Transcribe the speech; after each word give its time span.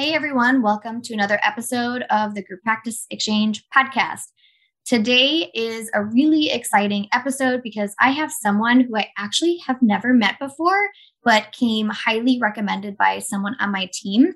Hey 0.00 0.14
everyone, 0.14 0.62
welcome 0.62 1.02
to 1.02 1.12
another 1.12 1.38
episode 1.42 2.04
of 2.08 2.34
the 2.34 2.42
Group 2.42 2.62
Practice 2.62 3.04
Exchange 3.10 3.62
podcast. 3.68 4.22
Today 4.86 5.50
is 5.52 5.90
a 5.92 6.02
really 6.02 6.48
exciting 6.48 7.06
episode 7.12 7.62
because 7.62 7.94
I 8.00 8.08
have 8.12 8.32
someone 8.32 8.80
who 8.80 8.96
I 8.96 9.08
actually 9.18 9.58
have 9.66 9.82
never 9.82 10.14
met 10.14 10.38
before, 10.38 10.88
but 11.22 11.52
came 11.52 11.90
highly 11.90 12.38
recommended 12.40 12.96
by 12.96 13.18
someone 13.18 13.56
on 13.60 13.72
my 13.72 13.90
team. 13.92 14.32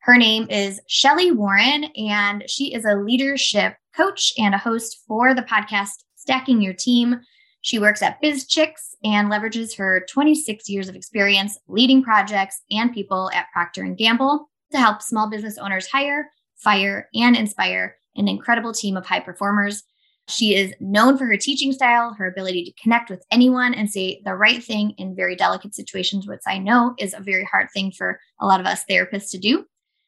Her 0.00 0.18
name 0.18 0.48
is 0.50 0.82
Shelly 0.86 1.32
Warren, 1.32 1.84
and 1.96 2.44
she 2.46 2.74
is 2.74 2.84
a 2.84 2.96
leadership 2.96 3.76
coach 3.96 4.34
and 4.36 4.54
a 4.54 4.58
host 4.58 5.02
for 5.08 5.32
the 5.32 5.40
podcast 5.40 5.94
Stacking 6.16 6.60
Your 6.60 6.74
Team. 6.74 7.22
She 7.62 7.78
works 7.78 8.02
at 8.02 8.22
BizChix 8.22 8.72
and 9.02 9.32
leverages 9.32 9.78
her 9.78 10.04
26 10.10 10.68
years 10.68 10.90
of 10.90 10.94
experience 10.94 11.58
leading 11.68 12.02
projects 12.02 12.60
and 12.70 12.92
people 12.92 13.30
at 13.32 13.46
Procter 13.54 13.82
& 13.94 13.96
Gamble 13.96 14.50
to 14.72 14.78
help 14.78 15.02
small 15.02 15.28
business 15.28 15.58
owners 15.58 15.86
hire, 15.86 16.30
fire, 16.56 17.08
and 17.14 17.36
inspire 17.36 17.96
an 18.16 18.28
incredible 18.28 18.72
team 18.72 18.96
of 18.96 19.06
high 19.06 19.20
performers. 19.20 19.82
She 20.28 20.56
is 20.56 20.74
known 20.80 21.16
for 21.16 21.26
her 21.26 21.36
teaching 21.36 21.72
style, 21.72 22.14
her 22.14 22.26
ability 22.26 22.64
to 22.64 22.82
connect 22.82 23.10
with 23.10 23.24
anyone 23.30 23.74
and 23.74 23.90
say 23.90 24.20
the 24.24 24.34
right 24.34 24.62
thing 24.62 24.90
in 24.98 25.14
very 25.14 25.36
delicate 25.36 25.74
situations, 25.74 26.26
which 26.26 26.40
I 26.46 26.58
know 26.58 26.94
is 26.98 27.14
a 27.14 27.20
very 27.20 27.44
hard 27.44 27.68
thing 27.72 27.92
for 27.92 28.18
a 28.40 28.46
lot 28.46 28.58
of 28.58 28.66
us 28.66 28.84
therapists 28.90 29.30
to 29.30 29.38
do. 29.38 29.64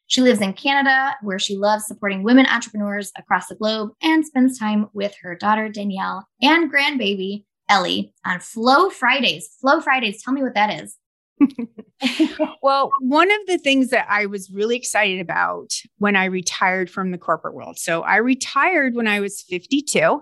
She 0.07 0.21
lives 0.21 0.41
in 0.41 0.53
Canada, 0.53 1.15
where 1.21 1.37
she 1.37 1.55
loves 1.55 1.85
supporting 1.85 2.23
women 2.23 2.47
entrepreneurs 2.47 3.11
across 3.15 3.47
the 3.47 3.55
globe 3.55 3.91
and 4.01 4.25
spends 4.25 4.57
time 4.57 4.89
with 4.93 5.13
her 5.21 5.35
daughter, 5.35 5.69
Danielle, 5.69 6.27
and 6.41 6.71
grandbaby, 6.71 7.45
Ellie, 7.69 8.11
on 8.25 8.39
Flow 8.39 8.89
Fridays. 8.89 9.47
Flow 9.61 9.79
Fridays, 9.79 10.23
tell 10.23 10.33
me 10.33 10.41
what 10.41 10.55
that 10.55 10.81
is. 10.81 10.97
well, 12.61 12.91
one 13.01 13.31
of 13.31 13.39
the 13.47 13.57
things 13.57 13.89
that 13.89 14.07
I 14.09 14.25
was 14.25 14.49
really 14.51 14.75
excited 14.75 15.19
about 15.19 15.73
when 15.97 16.15
I 16.15 16.25
retired 16.25 16.89
from 16.89 17.11
the 17.11 17.17
corporate 17.17 17.55
world. 17.55 17.77
So 17.77 18.01
I 18.01 18.17
retired 18.17 18.95
when 18.95 19.07
I 19.07 19.19
was 19.19 19.41
52 19.41 20.21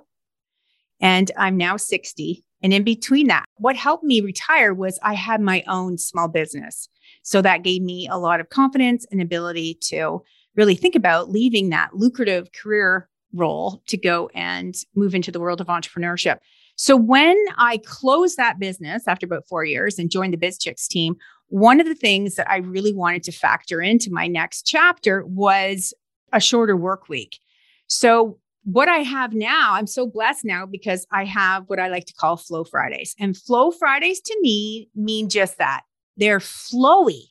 and 0.99 1.31
I'm 1.37 1.57
now 1.57 1.77
60. 1.77 2.43
And 2.63 2.73
in 2.73 2.83
between 2.83 3.27
that, 3.27 3.45
what 3.57 3.75
helped 3.75 4.03
me 4.03 4.21
retire 4.21 4.73
was 4.73 4.99
I 5.03 5.13
had 5.13 5.41
my 5.41 5.63
own 5.67 5.97
small 5.97 6.27
business. 6.27 6.89
So 7.23 7.41
that 7.41 7.63
gave 7.63 7.81
me 7.81 8.07
a 8.07 8.17
lot 8.17 8.39
of 8.39 8.49
confidence 8.49 9.05
and 9.11 9.21
ability 9.21 9.77
to 9.89 10.23
really 10.55 10.75
think 10.75 10.95
about 10.95 11.29
leaving 11.29 11.69
that 11.69 11.93
lucrative 11.93 12.51
career 12.51 13.09
role 13.33 13.83
to 13.87 13.97
go 13.97 14.29
and 14.33 14.75
move 14.95 15.13
into 15.13 15.31
the 15.31 15.39
world 15.39 15.61
of 15.61 15.67
entrepreneurship. 15.67 16.39
So 16.77 16.95
when 16.95 17.37
I 17.57 17.79
closed 17.79 18.37
that 18.37 18.59
business 18.59 19.07
after 19.07 19.25
about 19.25 19.47
four 19.47 19.65
years 19.65 19.97
and 19.97 20.11
joined 20.11 20.33
the 20.33 20.37
BizChix 20.37 20.87
team, 20.87 21.15
one 21.47 21.79
of 21.79 21.87
the 21.87 21.95
things 21.95 22.35
that 22.35 22.49
I 22.49 22.57
really 22.57 22.93
wanted 22.93 23.23
to 23.23 23.31
factor 23.31 23.81
into 23.81 24.11
my 24.11 24.27
next 24.27 24.63
chapter 24.63 25.25
was 25.25 25.93
a 26.31 26.39
shorter 26.39 26.77
work 26.77 27.09
week. 27.09 27.39
So 27.87 28.37
what 28.63 28.89
I 28.89 28.97
have 28.97 29.33
now, 29.33 29.73
I'm 29.73 29.87
so 29.87 30.05
blessed 30.05 30.45
now 30.45 30.65
because 30.65 31.07
I 31.11 31.23
have 31.23 31.63
what 31.67 31.79
I 31.79 31.87
like 31.87 32.05
to 32.05 32.13
call 32.13 32.37
Flow 32.37 32.63
Fridays. 32.63 33.15
And 33.19 33.35
Flow 33.35 33.71
Fridays 33.71 34.19
to 34.21 34.37
me 34.41 34.89
mean 34.93 35.29
just 35.29 35.57
that. 35.57 35.81
They're 36.17 36.39
flowy, 36.39 37.23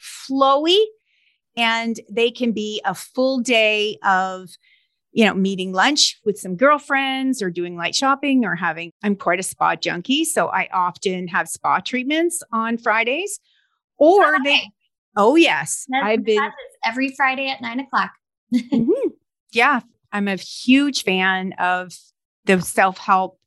flowy, 0.00 0.78
and 1.56 1.98
they 2.08 2.30
can 2.30 2.52
be 2.52 2.80
a 2.84 2.94
full 2.94 3.40
day 3.40 3.98
of 4.04 4.48
you 5.12 5.24
know, 5.24 5.34
meeting 5.34 5.72
lunch 5.72 6.18
with 6.24 6.38
some 6.38 6.56
girlfriends 6.56 7.42
or 7.42 7.50
doing 7.50 7.76
light 7.76 7.94
shopping 7.94 8.44
or 8.44 8.54
having, 8.54 8.92
I'm 9.02 9.16
quite 9.16 9.40
a 9.40 9.42
spa 9.42 9.74
junkie. 9.74 10.24
So 10.24 10.48
I 10.48 10.68
often 10.72 11.26
have 11.28 11.48
spa 11.48 11.80
treatments 11.80 12.42
on 12.52 12.78
Fridays 12.78 13.40
or 13.96 14.36
they, 14.44 14.62
oh, 15.16 15.34
yes. 15.34 15.86
That's 15.88 16.06
I've 16.06 16.24
been 16.24 16.50
every 16.84 17.12
Friday 17.16 17.48
at 17.48 17.60
nine 17.60 17.80
o'clock. 17.80 18.12
mm-hmm. 18.54 19.08
Yeah. 19.52 19.80
I'm 20.12 20.28
a 20.28 20.36
huge 20.36 21.04
fan 21.04 21.54
of 21.58 21.92
the 22.44 22.60
self 22.60 22.98
help, 22.98 23.38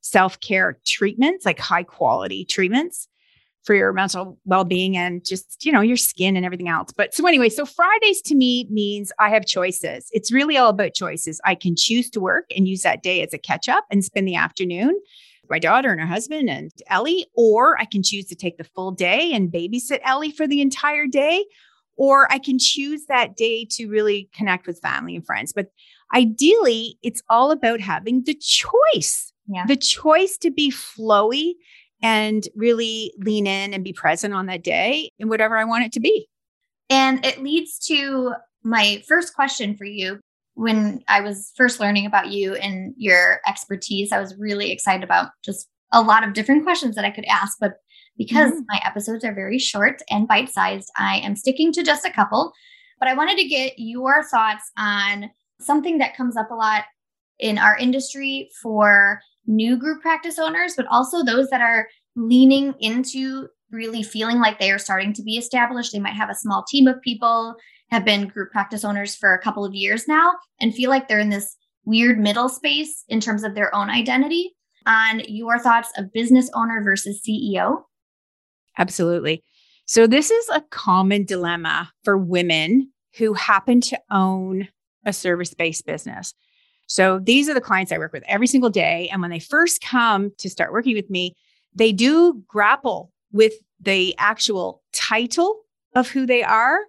self 0.00 0.40
care 0.40 0.78
treatments, 0.86 1.44
like 1.44 1.58
high 1.58 1.82
quality 1.82 2.44
treatments 2.44 3.08
for 3.70 3.76
your 3.76 3.92
mental 3.92 4.36
well-being 4.46 4.96
and 4.96 5.24
just 5.24 5.64
you 5.64 5.70
know 5.70 5.80
your 5.80 5.96
skin 5.96 6.34
and 6.36 6.44
everything 6.44 6.66
else. 6.66 6.90
But 6.92 7.14
so 7.14 7.24
anyway 7.24 7.48
so 7.48 7.64
fridays 7.64 8.20
to 8.22 8.34
me 8.34 8.66
means 8.68 9.12
i 9.20 9.28
have 9.28 9.46
choices. 9.46 10.08
It's 10.10 10.32
really 10.32 10.56
all 10.56 10.70
about 10.70 10.92
choices. 10.92 11.40
I 11.44 11.54
can 11.54 11.76
choose 11.76 12.10
to 12.10 12.20
work 12.20 12.46
and 12.56 12.66
use 12.66 12.82
that 12.82 13.04
day 13.04 13.22
as 13.22 13.32
a 13.32 13.38
catch 13.38 13.68
up 13.68 13.84
and 13.88 14.04
spend 14.04 14.26
the 14.26 14.34
afternoon 14.34 14.88
with 15.42 15.50
my 15.50 15.60
daughter 15.60 15.92
and 15.92 16.00
her 16.00 16.06
husband 16.08 16.50
and 16.50 16.72
ellie 16.88 17.26
or 17.34 17.80
i 17.80 17.84
can 17.84 18.02
choose 18.02 18.26
to 18.26 18.34
take 18.34 18.58
the 18.58 18.64
full 18.64 18.90
day 18.90 19.32
and 19.32 19.52
babysit 19.52 20.00
ellie 20.02 20.32
for 20.32 20.48
the 20.48 20.60
entire 20.60 21.06
day 21.06 21.44
or 21.96 22.26
i 22.32 22.40
can 22.40 22.58
choose 22.58 23.06
that 23.06 23.36
day 23.36 23.64
to 23.70 23.86
really 23.86 24.28
connect 24.34 24.66
with 24.66 24.80
family 24.80 25.14
and 25.14 25.24
friends. 25.24 25.52
But 25.52 25.70
ideally 26.12 26.98
it's 27.04 27.22
all 27.28 27.52
about 27.52 27.78
having 27.78 28.24
the 28.24 28.34
choice. 28.34 29.28
Yeah. 29.52 29.66
the 29.66 29.76
choice 29.76 30.36
to 30.38 30.50
be 30.52 30.70
flowy 30.70 31.54
and 32.02 32.48
really 32.54 33.12
lean 33.18 33.46
in 33.46 33.74
and 33.74 33.84
be 33.84 33.92
present 33.92 34.34
on 34.34 34.46
that 34.46 34.62
day 34.62 35.10
in 35.18 35.28
whatever 35.28 35.56
I 35.56 35.64
want 35.64 35.84
it 35.84 35.92
to 35.92 36.00
be. 36.00 36.28
And 36.88 37.24
it 37.24 37.42
leads 37.42 37.78
to 37.86 38.32
my 38.62 39.02
first 39.06 39.34
question 39.34 39.76
for 39.76 39.84
you. 39.84 40.20
When 40.54 41.02
I 41.08 41.20
was 41.20 41.52
first 41.56 41.80
learning 41.80 42.06
about 42.06 42.28
you 42.28 42.54
and 42.54 42.92
your 42.96 43.40
expertise, 43.46 44.12
I 44.12 44.20
was 44.20 44.36
really 44.36 44.72
excited 44.72 45.04
about 45.04 45.30
just 45.44 45.68
a 45.92 46.02
lot 46.02 46.26
of 46.26 46.34
different 46.34 46.64
questions 46.64 46.96
that 46.96 47.04
I 47.04 47.10
could 47.10 47.24
ask. 47.26 47.56
But 47.60 47.74
because 48.18 48.50
mm-hmm. 48.50 48.64
my 48.68 48.80
episodes 48.84 49.24
are 49.24 49.34
very 49.34 49.58
short 49.58 50.02
and 50.10 50.28
bite 50.28 50.50
sized, 50.50 50.90
I 50.98 51.18
am 51.18 51.36
sticking 51.36 51.72
to 51.72 51.82
just 51.82 52.04
a 52.04 52.12
couple. 52.12 52.52
But 52.98 53.08
I 53.08 53.14
wanted 53.14 53.38
to 53.38 53.48
get 53.48 53.74
your 53.78 54.22
thoughts 54.24 54.70
on 54.76 55.30
something 55.60 55.98
that 55.98 56.16
comes 56.16 56.36
up 56.36 56.50
a 56.50 56.54
lot 56.54 56.84
in 57.38 57.56
our 57.56 57.76
industry 57.78 58.50
for 58.60 59.20
new 59.46 59.76
group 59.78 60.02
practice 60.02 60.38
owners, 60.38 60.74
but 60.76 60.86
also 60.86 61.24
those 61.24 61.48
that 61.48 61.60
are 61.60 61.88
leaning 62.16 62.74
into 62.80 63.48
really 63.70 64.02
feeling 64.02 64.38
like 64.38 64.58
they 64.58 64.70
are 64.70 64.78
starting 64.78 65.12
to 65.14 65.22
be 65.22 65.36
established. 65.36 65.92
They 65.92 66.00
might 66.00 66.14
have 66.14 66.30
a 66.30 66.34
small 66.34 66.64
team 66.68 66.86
of 66.86 67.00
people, 67.02 67.54
have 67.90 68.04
been 68.04 68.28
group 68.28 68.50
practice 68.50 68.84
owners 68.84 69.14
for 69.14 69.32
a 69.32 69.42
couple 69.42 69.64
of 69.64 69.74
years 69.74 70.08
now, 70.08 70.32
and 70.60 70.74
feel 70.74 70.90
like 70.90 71.08
they're 71.08 71.20
in 71.20 71.30
this 71.30 71.56
weird 71.84 72.18
middle 72.18 72.48
space 72.48 73.04
in 73.08 73.20
terms 73.20 73.44
of 73.44 73.54
their 73.54 73.74
own 73.74 73.90
identity. 73.90 74.54
On 74.86 75.20
your 75.28 75.58
thoughts 75.58 75.92
of 75.98 76.12
business 76.12 76.50
owner 76.54 76.82
versus 76.82 77.20
CEO? 77.26 77.82
Absolutely. 78.78 79.44
So, 79.84 80.06
this 80.06 80.30
is 80.30 80.48
a 80.48 80.62
common 80.70 81.26
dilemma 81.26 81.92
for 82.02 82.16
women 82.16 82.90
who 83.18 83.34
happen 83.34 83.80
to 83.82 84.00
own 84.10 84.68
a 85.04 85.12
service 85.12 85.54
based 85.54 85.86
business. 85.86 86.32
So 86.86 87.20
these 87.20 87.48
are 87.48 87.54
the 87.54 87.60
clients 87.60 87.92
I 87.92 87.98
work 87.98 88.12
with 88.12 88.24
every 88.26 88.46
single 88.46 88.70
day. 88.70 89.08
And 89.12 89.20
when 89.20 89.30
they 89.30 89.38
first 89.38 89.80
come 89.80 90.32
to 90.38 90.50
start 90.50 90.72
working 90.72 90.96
with 90.96 91.08
me, 91.08 91.36
they 91.74 91.92
do 91.92 92.42
grapple 92.46 93.12
with 93.32 93.54
the 93.80 94.14
actual 94.18 94.82
title 94.92 95.60
of 95.94 96.08
who 96.10 96.26
they 96.26 96.42
are 96.42 96.80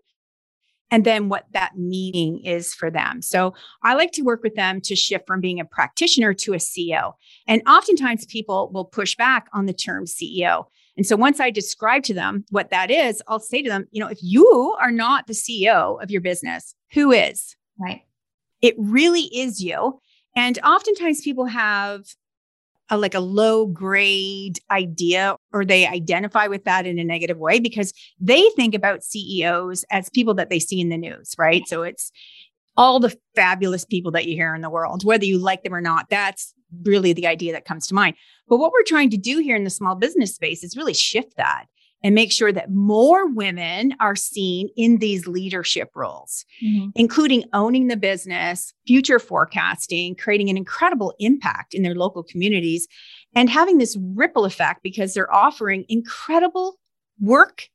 and 0.91 1.05
then 1.05 1.29
what 1.29 1.45
that 1.53 1.77
meaning 1.77 2.43
is 2.43 2.73
for 2.73 2.91
them. 2.91 3.21
So 3.21 3.53
I 3.81 3.93
like 3.93 4.11
to 4.13 4.23
work 4.23 4.43
with 4.43 4.55
them 4.55 4.81
to 4.81 4.95
shift 4.95 5.25
from 5.25 5.39
being 5.39 5.59
a 5.59 5.65
practitioner 5.65 6.33
to 6.35 6.53
a 6.53 6.57
CEO. 6.57 7.13
And 7.47 7.61
oftentimes 7.67 8.25
people 8.25 8.69
will 8.73 8.85
push 8.85 9.15
back 9.15 9.47
on 9.53 9.65
the 9.65 9.73
term 9.73 10.05
CEO. 10.05 10.65
And 10.97 11.05
so 11.07 11.15
once 11.15 11.39
I 11.39 11.49
describe 11.49 12.03
to 12.03 12.13
them 12.13 12.43
what 12.49 12.69
that 12.71 12.91
is, 12.91 13.23
I'll 13.29 13.39
say 13.39 13.61
to 13.61 13.69
them, 13.69 13.87
you 13.91 14.01
know, 14.01 14.09
if 14.09 14.19
you 14.21 14.75
are 14.79 14.91
not 14.91 15.27
the 15.27 15.33
CEO 15.33 16.03
of 16.03 16.11
your 16.11 16.21
business, 16.21 16.75
who 16.91 17.13
is? 17.13 17.55
Right. 17.79 18.01
It 18.61 18.75
really 18.77 19.23
is 19.33 19.63
you. 19.63 19.99
And 20.35 20.59
oftentimes 20.59 21.21
people 21.21 21.45
have 21.45 22.03
a, 22.91 22.97
like 22.97 23.15
a 23.15 23.19
low 23.19 23.65
grade 23.65 24.59
idea 24.69 25.35
or 25.53 25.65
they 25.65 25.87
identify 25.87 26.45
with 26.45 26.65
that 26.65 26.85
in 26.85 26.99
a 26.99 27.03
negative 27.03 27.37
way 27.37 27.59
because 27.59 27.93
they 28.19 28.47
think 28.55 28.75
about 28.75 29.03
CEOs 29.03 29.83
as 29.89 30.09
people 30.09 30.33
that 30.35 30.49
they 30.49 30.59
see 30.59 30.79
in 30.79 30.89
the 30.89 30.97
news, 30.97 31.33
right? 31.39 31.67
So 31.67 31.81
it's 31.81 32.11
all 32.77 32.99
the 32.99 33.15
fabulous 33.35 33.85
people 33.85 34.11
that 34.11 34.25
you 34.25 34.35
hear 34.35 34.53
in 34.53 34.61
the 34.61 34.69
world, 34.69 35.03
whether 35.03 35.25
you 35.25 35.37
like 35.37 35.63
them 35.63 35.73
or 35.73 35.81
not. 35.81 36.09
That's 36.09 36.53
really 36.83 37.13
the 37.13 37.27
idea 37.27 37.53
that 37.53 37.65
comes 37.65 37.87
to 37.87 37.95
mind. 37.95 38.15
But 38.47 38.57
what 38.57 38.71
we're 38.71 38.83
trying 38.83 39.09
to 39.11 39.17
do 39.17 39.39
here 39.39 39.55
in 39.55 39.63
the 39.63 39.69
small 39.69 39.95
business 39.95 40.35
space 40.35 40.63
is 40.63 40.77
really 40.77 40.93
shift 40.93 41.37
that 41.37 41.65
and 42.03 42.15
make 42.15 42.31
sure 42.31 42.51
that 42.51 42.71
more 42.71 43.27
women 43.27 43.93
are 43.99 44.15
seen 44.15 44.69
in 44.75 44.97
these 44.97 45.27
leadership 45.27 45.89
roles, 45.95 46.45
mm-hmm. 46.63 46.89
including 46.95 47.43
owning 47.53 47.87
the 47.87 47.97
business, 47.97 48.73
future 48.87 49.19
forecasting, 49.19 50.15
creating 50.15 50.49
an 50.49 50.57
incredible 50.57 51.13
impact 51.19 51.73
in 51.73 51.83
their 51.83 51.95
local 51.95 52.23
communities, 52.23 52.87
and 53.35 53.49
having 53.49 53.77
this 53.77 53.97
ripple 54.15 54.45
effect 54.45 54.81
because 54.83 55.13
they're 55.13 55.33
offering 55.33 55.85
incredible 55.87 56.77
work 57.19 57.67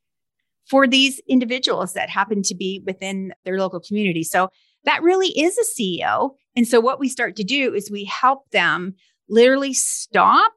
for 0.69 0.85
these 0.85 1.21
individuals 1.29 1.93
that 1.93 2.09
happen 2.09 2.43
to 2.43 2.53
be 2.53 2.81
within 2.85 3.33
their 3.45 3.57
local 3.57 3.79
community. 3.79 4.23
So 4.23 4.49
that 4.83 5.01
really 5.01 5.29
is 5.29 5.57
a 5.57 5.81
CEO. 5.81 6.31
And 6.55 6.67
so 6.67 6.81
what 6.81 6.99
we 6.99 7.07
start 7.07 7.37
to 7.37 7.43
do 7.43 7.73
is 7.73 7.89
we 7.89 8.03
help 8.03 8.49
them 8.51 8.95
literally 9.29 9.73
stop 9.73 10.51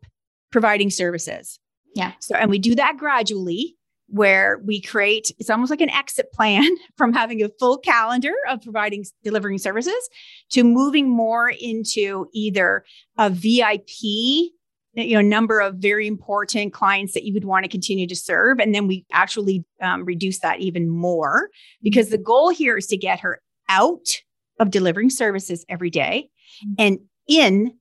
providing 0.50 0.90
services 0.90 1.59
yeah. 1.94 2.12
So, 2.20 2.34
and 2.34 2.50
we 2.50 2.58
do 2.58 2.74
that 2.74 2.96
gradually 2.96 3.76
where 4.10 4.60
we 4.64 4.80
create 4.80 5.30
it's 5.38 5.50
almost 5.50 5.70
like 5.70 5.80
an 5.80 5.90
exit 5.90 6.32
plan 6.32 6.68
from 6.96 7.12
having 7.12 7.42
a 7.42 7.48
full 7.60 7.78
calendar 7.78 8.34
of 8.48 8.60
providing 8.60 9.04
delivering 9.22 9.58
services 9.58 10.08
to 10.50 10.64
moving 10.64 11.08
more 11.08 11.48
into 11.48 12.26
either 12.32 12.84
a 13.18 13.30
VIP 13.30 14.50
you 14.94 15.14
know 15.14 15.20
number 15.20 15.60
of 15.60 15.76
very 15.76 16.06
important 16.06 16.72
clients 16.72 17.14
that 17.14 17.24
you 17.24 17.32
would 17.32 17.44
want 17.44 17.64
to 17.64 17.68
continue 17.68 18.06
to 18.06 18.16
serve 18.16 18.58
and 18.58 18.74
then 18.74 18.88
we 18.88 19.04
actually 19.12 19.64
um, 19.80 20.04
reduce 20.04 20.40
that 20.40 20.58
even 20.58 20.88
more 20.88 21.48
because 21.82 22.08
the 22.08 22.18
goal 22.18 22.50
here 22.50 22.76
is 22.76 22.86
to 22.88 22.96
get 22.96 23.20
her 23.20 23.40
out 23.68 24.20
of 24.58 24.70
delivering 24.70 25.08
services 25.08 25.64
every 25.68 25.90
day 25.90 26.28
mm-hmm. 26.64 26.74
and 26.78 26.98
in 27.28 27.72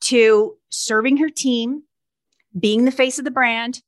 to 0.00 0.54
serving 0.70 1.16
her 1.16 1.28
team 1.28 1.82
being 2.58 2.84
the 2.84 2.90
face 2.90 3.18
of 3.18 3.24
the 3.24 3.30
brand, 3.30 3.82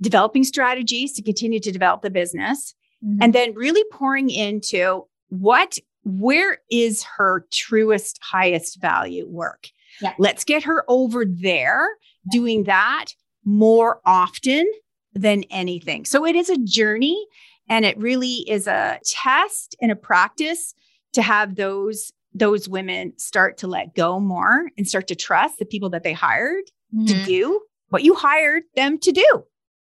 developing 0.00 0.44
strategies 0.44 1.12
to 1.14 1.22
continue 1.22 1.60
to 1.60 1.72
develop 1.72 2.02
the 2.02 2.10
business, 2.10 2.74
mm-hmm. 3.04 3.22
and 3.22 3.34
then 3.34 3.54
really 3.54 3.84
pouring 3.92 4.30
into 4.30 5.06
what, 5.28 5.78
where 6.04 6.58
is 6.70 7.02
her 7.02 7.46
truest, 7.52 8.18
highest 8.22 8.80
value 8.80 9.28
work? 9.28 9.68
Yeah. 10.00 10.14
Let's 10.18 10.44
get 10.44 10.64
her 10.64 10.84
over 10.88 11.24
there 11.24 11.88
doing 12.30 12.64
that 12.64 13.06
more 13.44 14.00
often 14.04 14.70
than 15.14 15.44
anything. 15.50 16.04
So 16.04 16.24
it 16.24 16.36
is 16.36 16.50
a 16.50 16.58
journey 16.58 17.26
and 17.68 17.84
it 17.84 17.98
really 17.98 18.48
is 18.48 18.66
a 18.66 19.00
test 19.04 19.76
and 19.80 19.90
a 19.90 19.96
practice 19.96 20.74
to 21.12 21.22
have 21.22 21.56
those 21.56 22.12
those 22.34 22.68
women 22.68 23.14
start 23.16 23.56
to 23.56 23.66
let 23.66 23.94
go 23.94 24.20
more 24.20 24.70
and 24.76 24.86
start 24.86 25.08
to 25.08 25.16
trust 25.16 25.58
the 25.58 25.64
people 25.64 25.90
that 25.90 26.02
they 26.02 26.12
hired 26.12 26.64
mm-hmm. 26.94 27.06
to 27.06 27.24
do 27.24 27.60
what 27.90 28.02
you 28.02 28.14
hired 28.14 28.64
them 28.74 28.98
to 28.98 29.12
do. 29.12 29.44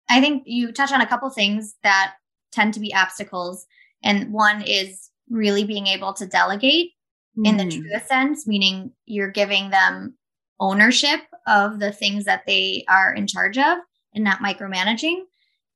I 0.09 0.19
think 0.21 0.43
you 0.45 0.71
touch 0.71 0.91
on 0.91 1.01
a 1.01 1.07
couple 1.07 1.29
things 1.29 1.75
that 1.83 2.13
tend 2.51 2.73
to 2.75 2.79
be 2.79 2.93
obstacles. 2.93 3.65
And 4.03 4.31
one 4.31 4.61
is 4.61 5.09
really 5.29 5.63
being 5.63 5.87
able 5.87 6.13
to 6.13 6.27
delegate 6.27 6.91
mm. 7.37 7.47
in 7.47 7.57
the 7.57 7.63
mm. 7.63 7.81
truest 7.81 8.07
sense, 8.07 8.47
meaning 8.47 8.91
you're 9.05 9.31
giving 9.31 9.69
them 9.69 10.15
ownership 10.59 11.21
of 11.47 11.79
the 11.79 11.91
things 11.91 12.25
that 12.25 12.43
they 12.45 12.85
are 12.87 13.13
in 13.13 13.27
charge 13.27 13.57
of 13.57 13.77
and 14.13 14.23
not 14.23 14.39
micromanaging. 14.39 15.21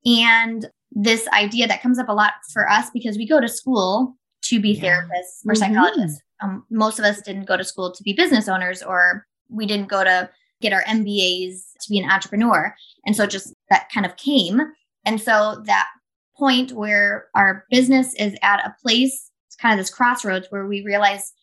And 0.05 0.69
this 0.91 1.27
idea 1.29 1.67
that 1.67 1.81
comes 1.81 1.99
up 1.99 2.09
a 2.09 2.13
lot 2.13 2.33
for 2.53 2.69
us 2.69 2.89
because 2.93 3.17
we 3.17 3.27
go 3.27 3.41
to 3.41 3.49
school 3.49 4.15
to 4.43 4.61
be 4.61 4.71
yeah. 4.71 4.81
therapists 4.83 5.45
or 5.45 5.53
mm-hmm. 5.53 5.55
psychologists. 5.55 6.21
Um, 6.41 6.65
most 6.69 6.99
of 6.99 7.05
us 7.05 7.21
didn't 7.21 7.45
go 7.45 7.57
to 7.57 7.63
school 7.63 7.91
to 7.91 8.03
be 8.03 8.13
business 8.13 8.47
owners, 8.47 8.83
or 8.83 9.25
we 9.49 9.65
didn't 9.65 9.89
go 9.89 10.03
to 10.03 10.29
get 10.61 10.73
our 10.73 10.83
MBAs 10.83 11.59
to 11.81 11.89
be 11.89 11.99
an 11.99 12.09
entrepreneur. 12.09 12.73
And 13.05 13.15
so 13.15 13.25
just 13.25 13.53
that 13.69 13.89
kind 13.93 14.05
of 14.05 14.17
came. 14.17 14.61
And 15.05 15.21
so 15.21 15.61
that 15.65 15.87
point 16.35 16.71
where 16.71 17.27
our 17.35 17.65
business 17.69 18.13
is 18.15 18.35
at 18.41 18.65
a 18.65 18.75
place, 18.81 19.31
it's 19.47 19.55
kind 19.55 19.73
of 19.73 19.83
this 19.83 19.93
crossroads 19.93 20.47
where 20.49 20.67
we 20.67 20.83
realize 20.83 21.33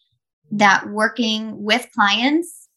that 0.51 0.89
working 0.89 1.63
with 1.63 1.89
clients 1.95 2.69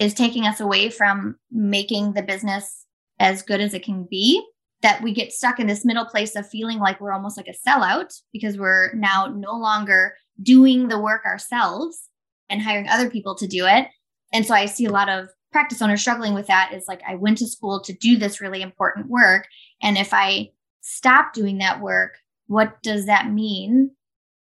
is 0.00 0.14
taking 0.14 0.46
us 0.46 0.60
away 0.60 0.90
from 0.90 1.36
making 1.50 2.12
the 2.12 2.22
business 2.22 2.86
as 3.18 3.42
good 3.42 3.60
as 3.60 3.74
it 3.74 3.84
can 3.84 4.06
be. 4.08 4.42
That 4.80 5.02
we 5.02 5.12
get 5.12 5.32
stuck 5.32 5.58
in 5.58 5.66
this 5.66 5.84
middle 5.84 6.04
place 6.04 6.36
of 6.36 6.48
feeling 6.48 6.78
like 6.78 7.00
we're 7.00 7.12
almost 7.12 7.36
like 7.36 7.48
a 7.48 7.68
sellout 7.68 8.14
because 8.32 8.56
we're 8.56 8.92
now 8.94 9.26
no 9.26 9.58
longer 9.58 10.14
doing 10.40 10.86
the 10.86 11.00
work 11.00 11.24
ourselves 11.24 12.08
and 12.48 12.62
hiring 12.62 12.88
other 12.88 13.10
people 13.10 13.34
to 13.36 13.48
do 13.48 13.66
it. 13.66 13.88
And 14.32 14.46
so 14.46 14.54
I 14.54 14.66
see 14.66 14.84
a 14.84 14.92
lot 14.92 15.08
of 15.08 15.30
practice 15.58 15.82
owners 15.82 16.00
struggling 16.00 16.34
with 16.34 16.46
that 16.46 16.70
is 16.72 16.86
like 16.86 17.02
I 17.04 17.16
went 17.16 17.38
to 17.38 17.48
school 17.48 17.80
to 17.80 17.92
do 17.92 18.16
this 18.16 18.40
really 18.40 18.62
important 18.62 19.08
work. 19.08 19.48
And 19.82 19.98
if 19.98 20.14
I 20.14 20.50
stop 20.82 21.32
doing 21.32 21.58
that 21.58 21.80
work, 21.80 22.14
what 22.46 22.80
does 22.80 23.06
that 23.06 23.32
mean? 23.32 23.90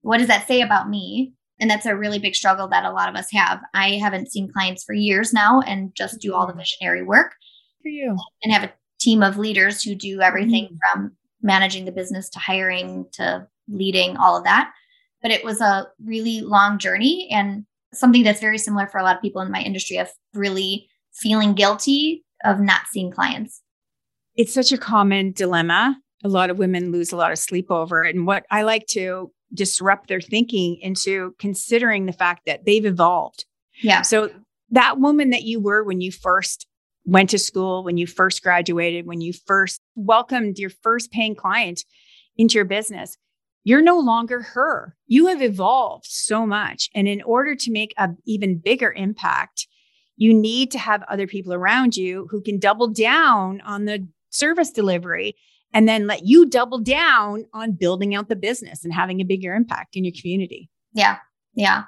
What 0.02 0.18
does 0.18 0.26
that 0.26 0.46
say 0.46 0.60
about 0.60 0.90
me? 0.90 1.32
And 1.58 1.70
that's 1.70 1.86
a 1.86 1.96
really 1.96 2.18
big 2.18 2.34
struggle 2.34 2.68
that 2.68 2.84
a 2.84 2.92
lot 2.92 3.08
of 3.08 3.14
us 3.14 3.32
have. 3.32 3.60
I 3.72 3.92
haven't 3.92 4.30
seen 4.30 4.52
clients 4.52 4.84
for 4.84 4.92
years 4.92 5.32
now 5.32 5.62
and 5.62 5.94
just 5.94 6.20
do 6.20 6.34
all 6.34 6.46
the 6.46 6.52
visionary 6.52 7.02
work 7.02 7.32
for 7.82 7.88
you 7.88 8.14
and 8.42 8.52
have 8.52 8.64
a 8.64 8.72
team 9.00 9.22
of 9.22 9.38
leaders 9.38 9.82
who 9.82 9.94
do 9.94 10.20
everything 10.20 10.66
mm-hmm. 10.66 11.00
from 11.00 11.16
managing 11.40 11.86
the 11.86 11.92
business 11.92 12.28
to 12.28 12.38
hiring 12.38 13.06
to 13.12 13.46
leading 13.66 14.18
all 14.18 14.36
of 14.36 14.44
that. 14.44 14.72
But 15.22 15.30
it 15.30 15.42
was 15.42 15.62
a 15.62 15.88
really 16.04 16.42
long 16.42 16.78
journey 16.78 17.30
and 17.32 17.64
something 17.94 18.24
that's 18.24 18.42
very 18.42 18.58
similar 18.58 18.86
for 18.86 18.98
a 18.98 19.02
lot 19.02 19.16
of 19.16 19.22
people 19.22 19.40
in 19.40 19.50
my 19.50 19.62
industry 19.62 19.96
of 19.96 20.10
really 20.34 20.86
feeling 21.20 21.54
guilty 21.54 22.24
of 22.44 22.60
not 22.60 22.82
seeing 22.90 23.10
clients. 23.10 23.62
It's 24.36 24.54
such 24.54 24.72
a 24.72 24.78
common 24.78 25.32
dilemma. 25.32 25.96
A 26.24 26.28
lot 26.28 26.50
of 26.50 26.58
women 26.58 26.92
lose 26.92 27.12
a 27.12 27.16
lot 27.16 27.32
of 27.32 27.38
sleep 27.38 27.70
over 27.70 28.04
it. 28.04 28.14
And 28.14 28.26
what 28.26 28.46
I 28.50 28.62
like 28.62 28.86
to 28.88 29.32
disrupt 29.52 30.08
their 30.08 30.20
thinking 30.20 30.76
into 30.80 31.34
considering 31.38 32.06
the 32.06 32.12
fact 32.12 32.42
that 32.46 32.64
they've 32.64 32.84
evolved. 32.84 33.44
Yeah. 33.82 34.02
So 34.02 34.30
that 34.70 34.98
woman 34.98 35.30
that 35.30 35.42
you 35.42 35.60
were 35.60 35.82
when 35.82 36.00
you 36.00 36.12
first 36.12 36.66
went 37.04 37.30
to 37.30 37.38
school, 37.38 37.84
when 37.84 37.96
you 37.96 38.06
first 38.06 38.42
graduated, 38.42 39.06
when 39.06 39.20
you 39.20 39.32
first 39.32 39.80
welcomed 39.94 40.58
your 40.58 40.70
first 40.82 41.10
paying 41.10 41.34
client 41.34 41.84
into 42.36 42.56
your 42.56 42.64
business, 42.64 43.16
you're 43.64 43.82
no 43.82 43.98
longer 43.98 44.42
her. 44.42 44.96
You 45.06 45.26
have 45.26 45.42
evolved 45.42 46.06
so 46.06 46.46
much. 46.46 46.90
And 46.94 47.08
in 47.08 47.22
order 47.22 47.54
to 47.54 47.70
make 47.70 47.94
an 47.96 48.18
even 48.26 48.58
bigger 48.58 48.92
impact, 48.92 49.66
you 50.18 50.34
need 50.34 50.70
to 50.72 50.78
have 50.78 51.02
other 51.04 51.26
people 51.26 51.54
around 51.54 51.96
you 51.96 52.26
who 52.30 52.42
can 52.42 52.58
double 52.58 52.88
down 52.88 53.60
on 53.62 53.86
the 53.86 54.06
service 54.30 54.70
delivery 54.70 55.36
and 55.72 55.88
then 55.88 56.06
let 56.06 56.26
you 56.26 56.44
double 56.44 56.80
down 56.80 57.46
on 57.54 57.72
building 57.72 58.14
out 58.14 58.28
the 58.28 58.36
business 58.36 58.84
and 58.84 58.92
having 58.92 59.20
a 59.20 59.24
bigger 59.24 59.54
impact 59.54 59.96
in 59.96 60.04
your 60.04 60.14
community. 60.20 60.68
Yeah. 60.92 61.18
Yeah. 61.54 61.84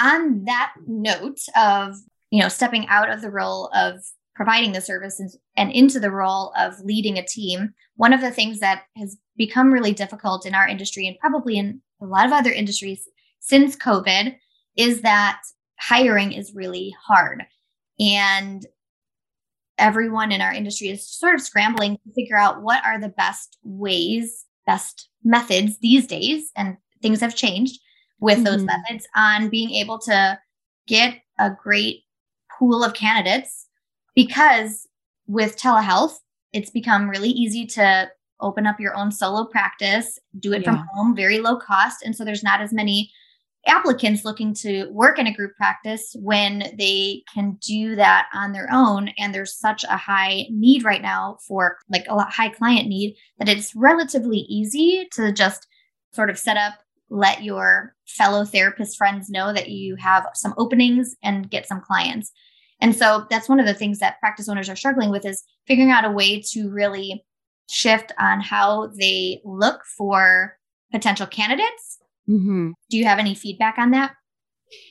On 0.00 0.44
that 0.44 0.72
note 0.86 1.40
of, 1.56 1.96
you 2.30 2.40
know, 2.40 2.48
stepping 2.48 2.86
out 2.88 3.10
of 3.10 3.22
the 3.22 3.30
role 3.30 3.70
of 3.74 4.00
providing 4.34 4.72
the 4.72 4.80
services 4.80 5.38
and 5.56 5.70
into 5.72 5.98
the 5.98 6.10
role 6.10 6.52
of 6.58 6.78
leading 6.80 7.18
a 7.18 7.26
team, 7.26 7.72
one 7.96 8.12
of 8.12 8.20
the 8.20 8.30
things 8.30 8.60
that 8.60 8.82
has 8.96 9.16
become 9.36 9.72
really 9.72 9.92
difficult 9.92 10.44
in 10.44 10.54
our 10.54 10.68
industry 10.68 11.06
and 11.06 11.18
probably 11.18 11.56
in 11.56 11.80
a 12.02 12.06
lot 12.06 12.26
of 12.26 12.32
other 12.32 12.50
industries 12.50 13.08
since 13.40 13.76
COVID 13.76 14.36
is 14.76 15.02
that 15.02 15.40
hiring 15.78 16.32
is 16.32 16.54
really 16.54 16.94
hard. 17.06 17.44
And 18.02 18.66
everyone 19.78 20.32
in 20.32 20.40
our 20.40 20.52
industry 20.52 20.88
is 20.88 21.06
sort 21.06 21.34
of 21.34 21.40
scrambling 21.40 21.96
to 21.96 22.12
figure 22.14 22.36
out 22.36 22.62
what 22.62 22.84
are 22.84 23.00
the 23.00 23.08
best 23.08 23.58
ways, 23.62 24.44
best 24.66 25.08
methods 25.22 25.78
these 25.78 26.06
days. 26.06 26.50
And 26.56 26.76
things 27.00 27.20
have 27.20 27.36
changed 27.36 27.80
with 28.20 28.36
mm-hmm. 28.36 28.44
those 28.44 28.62
methods 28.62 29.06
on 29.14 29.48
being 29.48 29.70
able 29.70 29.98
to 30.00 30.38
get 30.86 31.18
a 31.38 31.50
great 31.50 32.02
pool 32.58 32.82
of 32.84 32.94
candidates 32.94 33.68
because 34.14 34.86
with 35.26 35.56
telehealth, 35.56 36.14
it's 36.52 36.70
become 36.70 37.08
really 37.08 37.30
easy 37.30 37.66
to 37.66 38.10
open 38.40 38.66
up 38.66 38.80
your 38.80 38.94
own 38.96 39.12
solo 39.12 39.44
practice, 39.44 40.18
do 40.38 40.52
it 40.52 40.62
yeah. 40.62 40.70
from 40.70 40.86
home, 40.92 41.16
very 41.16 41.38
low 41.38 41.56
cost. 41.56 42.02
And 42.04 42.14
so 42.14 42.24
there's 42.24 42.42
not 42.42 42.60
as 42.60 42.72
many 42.72 43.10
applicants 43.66 44.24
looking 44.24 44.52
to 44.54 44.86
work 44.90 45.18
in 45.18 45.26
a 45.26 45.34
group 45.34 45.54
practice 45.56 46.16
when 46.18 46.74
they 46.78 47.22
can 47.32 47.56
do 47.60 47.94
that 47.94 48.26
on 48.32 48.52
their 48.52 48.68
own 48.72 49.08
and 49.18 49.32
there's 49.32 49.54
such 49.54 49.84
a 49.84 49.96
high 49.96 50.46
need 50.50 50.84
right 50.84 51.02
now 51.02 51.38
for 51.46 51.78
like 51.88 52.04
a 52.08 52.14
lot 52.14 52.32
high 52.32 52.48
client 52.48 52.88
need 52.88 53.16
that 53.38 53.48
it's 53.48 53.74
relatively 53.76 54.38
easy 54.48 55.06
to 55.12 55.32
just 55.32 55.68
sort 56.12 56.28
of 56.28 56.38
set 56.38 56.56
up 56.56 56.74
let 57.12 57.42
your 57.42 57.94
fellow 58.06 58.44
therapist 58.44 58.96
friends 58.96 59.28
know 59.28 59.52
that 59.52 59.68
you 59.68 59.96
have 59.96 60.26
some 60.34 60.54
openings 60.56 61.14
and 61.22 61.50
get 61.50 61.68
some 61.68 61.80
clients. 61.80 62.32
And 62.80 62.96
so 62.96 63.26
that's 63.30 63.50
one 63.50 63.60
of 63.60 63.66
the 63.66 63.74
things 63.74 63.98
that 63.98 64.18
practice 64.18 64.48
owners 64.48 64.68
are 64.70 64.76
struggling 64.76 65.10
with 65.10 65.26
is 65.26 65.44
figuring 65.66 65.90
out 65.90 66.06
a 66.06 66.10
way 66.10 66.40
to 66.52 66.70
really 66.70 67.22
shift 67.68 68.12
on 68.18 68.40
how 68.40 68.90
they 68.98 69.40
look 69.44 69.82
for 69.84 70.56
potential 70.90 71.26
candidates 71.26 71.91
Mm-hmm. 72.28 72.70
Do 72.90 72.96
you 72.96 73.04
have 73.04 73.18
any 73.18 73.34
feedback 73.34 73.78
on 73.78 73.90
that? 73.92 74.12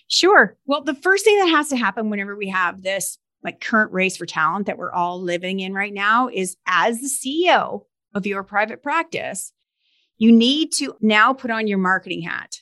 Sure. 0.08 0.58
Well, 0.66 0.84
the 0.84 0.96
first 0.96 1.26
thing 1.26 1.40
that 1.40 1.50
has 1.50 1.70
to 1.70 1.78
happen 1.78 2.10
whenever 2.10 2.36
we 2.36 2.50
have 2.50 2.84
this 2.84 3.18
like 3.44 3.62
current 3.62 3.92
race 3.92 4.18
for 4.18 4.26
talent 4.26 4.68
that 4.68 4.78
we're 4.78 4.92
all 4.92 5.22
living 5.22 5.60
in 5.60 5.74
right 5.74 5.94
now 5.94 6.30
is 6.32 6.58
as 6.68 7.00
the 7.00 7.08
CEO 7.08 7.86
of 8.14 8.28
your 8.28 8.44
private 8.44 8.84
practice, 8.84 9.54
you 10.18 10.32
need 10.32 10.72
to 10.74 10.96
now 11.02 11.34
put 11.34 11.50
on 11.50 11.68
your 11.68 11.80
marketing 11.80 12.22
hat. 12.22 12.58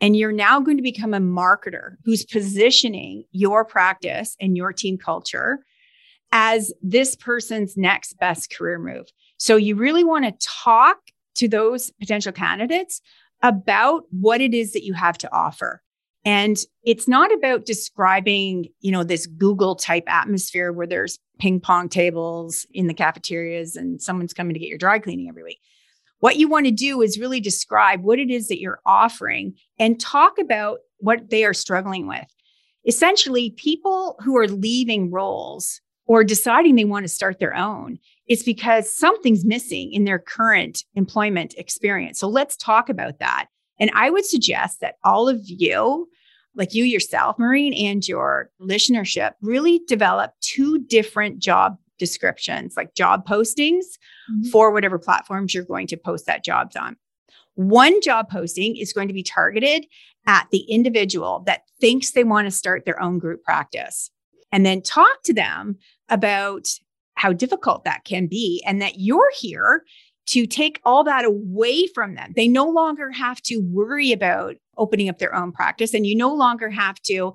And 0.00 0.16
you're 0.16 0.30
now 0.30 0.60
going 0.60 0.76
to 0.76 0.82
become 0.82 1.12
a 1.12 1.18
marketer 1.18 1.96
who's 2.04 2.24
positioning 2.24 3.24
your 3.32 3.64
practice 3.64 4.36
and 4.40 4.56
your 4.56 4.72
team 4.72 4.96
culture 4.96 5.60
as 6.30 6.72
this 6.82 7.16
person's 7.16 7.76
next 7.76 8.12
best 8.18 8.54
career 8.54 8.78
move. 8.78 9.06
So 9.38 9.56
you 9.56 9.74
really 9.74 10.04
want 10.04 10.24
to 10.24 10.46
talk 10.46 10.98
to 11.36 11.48
those 11.48 11.90
potential 11.98 12.32
candidates 12.32 13.00
about 13.42 14.04
what 14.10 14.40
it 14.40 14.54
is 14.54 14.72
that 14.72 14.84
you 14.84 14.94
have 14.94 15.18
to 15.18 15.32
offer. 15.32 15.82
And 16.24 16.58
it's 16.82 17.08
not 17.08 17.32
about 17.32 17.64
describing, 17.64 18.66
you 18.80 18.90
know, 18.90 19.04
this 19.04 19.26
Google 19.26 19.76
type 19.76 20.04
atmosphere 20.06 20.72
where 20.72 20.86
there's 20.86 21.18
ping 21.38 21.60
pong 21.60 21.88
tables 21.88 22.66
in 22.72 22.86
the 22.86 22.94
cafeterias 22.94 23.76
and 23.76 24.02
someone's 24.02 24.34
coming 24.34 24.54
to 24.54 24.60
get 24.60 24.68
your 24.68 24.78
dry 24.78 24.98
cleaning 24.98 25.28
every 25.28 25.44
week. 25.44 25.60
What 26.20 26.36
you 26.36 26.48
want 26.48 26.66
to 26.66 26.72
do 26.72 27.00
is 27.00 27.18
really 27.18 27.40
describe 27.40 28.02
what 28.02 28.18
it 28.18 28.30
is 28.30 28.48
that 28.48 28.60
you're 28.60 28.80
offering 28.84 29.54
and 29.78 30.00
talk 30.00 30.38
about 30.38 30.80
what 30.98 31.30
they 31.30 31.44
are 31.44 31.54
struggling 31.54 32.08
with. 32.08 32.26
Essentially, 32.84 33.50
people 33.50 34.16
who 34.24 34.36
are 34.36 34.48
leaving 34.48 35.10
roles 35.10 35.80
or 36.08 36.24
deciding 36.24 36.74
they 36.74 36.84
want 36.84 37.04
to 37.04 37.08
start 37.08 37.38
their 37.38 37.54
own 37.54 37.98
it's 38.28 38.42
because 38.42 38.94
something's 38.94 39.44
missing 39.44 39.92
in 39.92 40.04
their 40.04 40.18
current 40.18 40.84
employment 40.94 41.54
experience. 41.56 42.20
So 42.20 42.28
let's 42.28 42.56
talk 42.56 42.88
about 42.88 43.18
that. 43.18 43.46
And 43.80 43.90
I 43.94 44.10
would 44.10 44.26
suggest 44.26 44.80
that 44.80 44.96
all 45.02 45.28
of 45.28 45.40
you, 45.44 46.08
like 46.54 46.74
you 46.74 46.84
yourself, 46.84 47.38
Maureen, 47.38 47.72
and 47.72 48.06
your 48.06 48.50
listenership, 48.60 49.32
really 49.40 49.80
develop 49.88 50.32
two 50.40 50.78
different 50.78 51.38
job 51.38 51.78
descriptions, 51.98 52.76
like 52.76 52.94
job 52.94 53.26
postings 53.26 53.84
mm-hmm. 54.30 54.48
for 54.50 54.72
whatever 54.72 54.98
platforms 54.98 55.54
you're 55.54 55.64
going 55.64 55.86
to 55.86 55.96
post 55.96 56.26
that 56.26 56.44
jobs 56.44 56.76
on. 56.76 56.96
One 57.54 58.00
job 58.02 58.28
posting 58.30 58.76
is 58.76 58.92
going 58.92 59.08
to 59.08 59.14
be 59.14 59.22
targeted 59.22 59.86
at 60.26 60.48
the 60.52 60.60
individual 60.68 61.42
that 61.46 61.62
thinks 61.80 62.10
they 62.10 62.24
want 62.24 62.46
to 62.46 62.50
start 62.50 62.84
their 62.84 63.00
own 63.02 63.18
group 63.18 63.42
practice. 63.42 64.10
And 64.52 64.64
then 64.64 64.82
talk 64.82 65.22
to 65.24 65.34
them 65.34 65.76
about 66.08 66.68
how 67.14 67.32
difficult 67.32 67.84
that 67.84 68.04
can 68.04 68.26
be 68.26 68.62
and 68.66 68.80
that 68.80 68.98
you're 68.98 69.32
here 69.36 69.84
to 70.26 70.46
take 70.46 70.80
all 70.84 71.04
that 71.04 71.24
away 71.24 71.86
from 71.86 72.14
them. 72.14 72.32
They 72.36 72.48
no 72.48 72.68
longer 72.68 73.10
have 73.10 73.40
to 73.42 73.58
worry 73.58 74.12
about 74.12 74.56
opening 74.76 75.08
up 75.08 75.18
their 75.18 75.34
own 75.34 75.52
practice 75.52 75.94
and 75.94 76.06
you 76.06 76.14
no 76.14 76.32
longer 76.32 76.70
have 76.70 77.00
to 77.02 77.34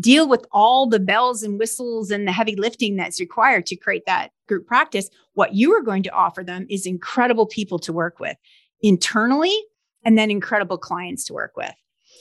deal 0.00 0.28
with 0.28 0.44
all 0.50 0.88
the 0.88 0.98
bells 0.98 1.42
and 1.42 1.58
whistles 1.58 2.10
and 2.10 2.26
the 2.26 2.32
heavy 2.32 2.56
lifting 2.56 2.96
that's 2.96 3.20
required 3.20 3.66
to 3.66 3.76
create 3.76 4.06
that 4.06 4.30
group 4.48 4.66
practice. 4.66 5.08
What 5.34 5.54
you 5.54 5.72
are 5.72 5.82
going 5.82 6.02
to 6.02 6.10
offer 6.10 6.42
them 6.42 6.66
is 6.68 6.84
incredible 6.84 7.46
people 7.46 7.78
to 7.80 7.92
work 7.92 8.18
with 8.18 8.36
internally 8.82 9.56
and 10.04 10.18
then 10.18 10.30
incredible 10.30 10.78
clients 10.78 11.24
to 11.26 11.32
work 11.32 11.52
with. 11.56 11.72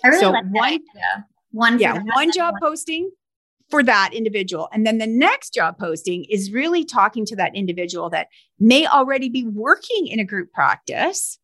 I 0.04 0.10
really 0.10 0.22
so 0.22 0.32
like 0.32 0.46
one, 0.52 0.66
idea. 0.66 1.26
One, 1.52 1.80
yeah, 1.80 2.00
one 2.14 2.32
job 2.32 2.54
one. 2.54 2.62
posting 2.62 3.10
for 3.72 3.82
that 3.84 4.12
individual. 4.14 4.70
And 4.72 4.86
then 4.86 4.98
the 4.98 5.08
next 5.08 5.54
job 5.54 5.80
posting 5.80 6.26
is 6.30 6.52
really 6.52 6.86
talking 6.86 7.26
to 7.26 7.36
that 7.38 7.56
individual 7.56 8.10
that 8.12 8.28
may 8.60 8.86
already 8.86 9.30
be 9.30 9.46
working 9.46 10.08
in 10.08 10.20
a 10.20 10.26
group 10.26 10.52
practice. 10.52 11.40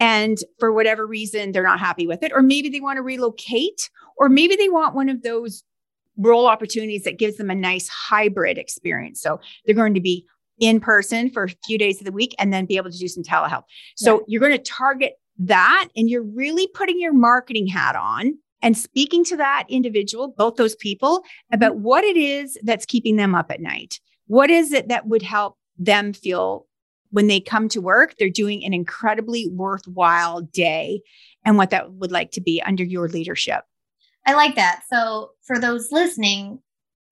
And 0.00 0.38
for 0.58 0.72
whatever 0.72 1.06
reason, 1.06 1.52
they're 1.52 1.62
not 1.62 1.80
happy 1.80 2.06
with 2.06 2.22
it. 2.22 2.32
Or 2.32 2.42
maybe 2.42 2.68
they 2.68 2.80
want 2.80 2.96
to 2.96 3.02
relocate, 3.02 3.90
or 4.16 4.28
maybe 4.28 4.56
they 4.56 4.68
want 4.68 4.94
one 4.94 5.08
of 5.08 5.22
those 5.22 5.62
role 6.16 6.46
opportunities 6.46 7.02
that 7.02 7.18
gives 7.18 7.36
them 7.36 7.50
a 7.50 7.54
nice 7.54 7.88
hybrid 7.88 8.56
experience. 8.56 9.20
So 9.20 9.40
they're 9.66 9.74
going 9.74 9.94
to 9.94 10.00
be 10.00 10.24
in 10.60 10.80
person 10.80 11.30
for 11.30 11.44
a 11.44 11.48
few 11.66 11.78
days 11.78 12.00
of 12.00 12.04
the 12.04 12.12
week 12.12 12.34
and 12.38 12.52
then 12.52 12.66
be 12.66 12.76
able 12.76 12.90
to 12.90 12.98
do 12.98 13.08
some 13.08 13.24
telehealth. 13.24 13.64
So 13.96 14.18
yeah. 14.18 14.24
you're 14.28 14.40
going 14.40 14.52
to 14.52 14.58
target 14.58 15.14
that 15.38 15.88
and 15.96 16.08
you're 16.08 16.22
really 16.22 16.68
putting 16.68 17.00
your 17.00 17.12
marketing 17.12 17.66
hat 17.66 17.96
on 17.96 18.38
and 18.64 18.76
speaking 18.76 19.22
to 19.24 19.36
that 19.36 19.64
individual, 19.68 20.34
both 20.36 20.56
those 20.56 20.74
people, 20.74 21.18
mm-hmm. 21.20 21.54
about 21.54 21.76
what 21.76 22.02
it 22.02 22.16
is 22.16 22.58
that's 22.62 22.86
keeping 22.86 23.16
them 23.16 23.34
up 23.34 23.50
at 23.50 23.60
night. 23.60 24.00
What 24.26 24.50
is 24.50 24.72
it 24.72 24.88
that 24.88 25.06
would 25.06 25.22
help 25.22 25.58
them 25.78 26.14
feel 26.14 26.66
when 27.10 27.28
they 27.28 27.38
come 27.38 27.68
to 27.68 27.80
work, 27.80 28.14
they're 28.18 28.28
doing 28.28 28.64
an 28.64 28.74
incredibly 28.74 29.48
worthwhile 29.48 30.40
day 30.40 31.00
and 31.44 31.56
what 31.56 31.70
that 31.70 31.92
would 31.92 32.10
like 32.10 32.32
to 32.32 32.40
be 32.40 32.60
under 32.62 32.82
your 32.82 33.08
leadership. 33.08 33.62
I 34.26 34.32
like 34.32 34.56
that. 34.56 34.82
So, 34.90 35.30
for 35.44 35.60
those 35.60 35.92
listening, 35.92 36.60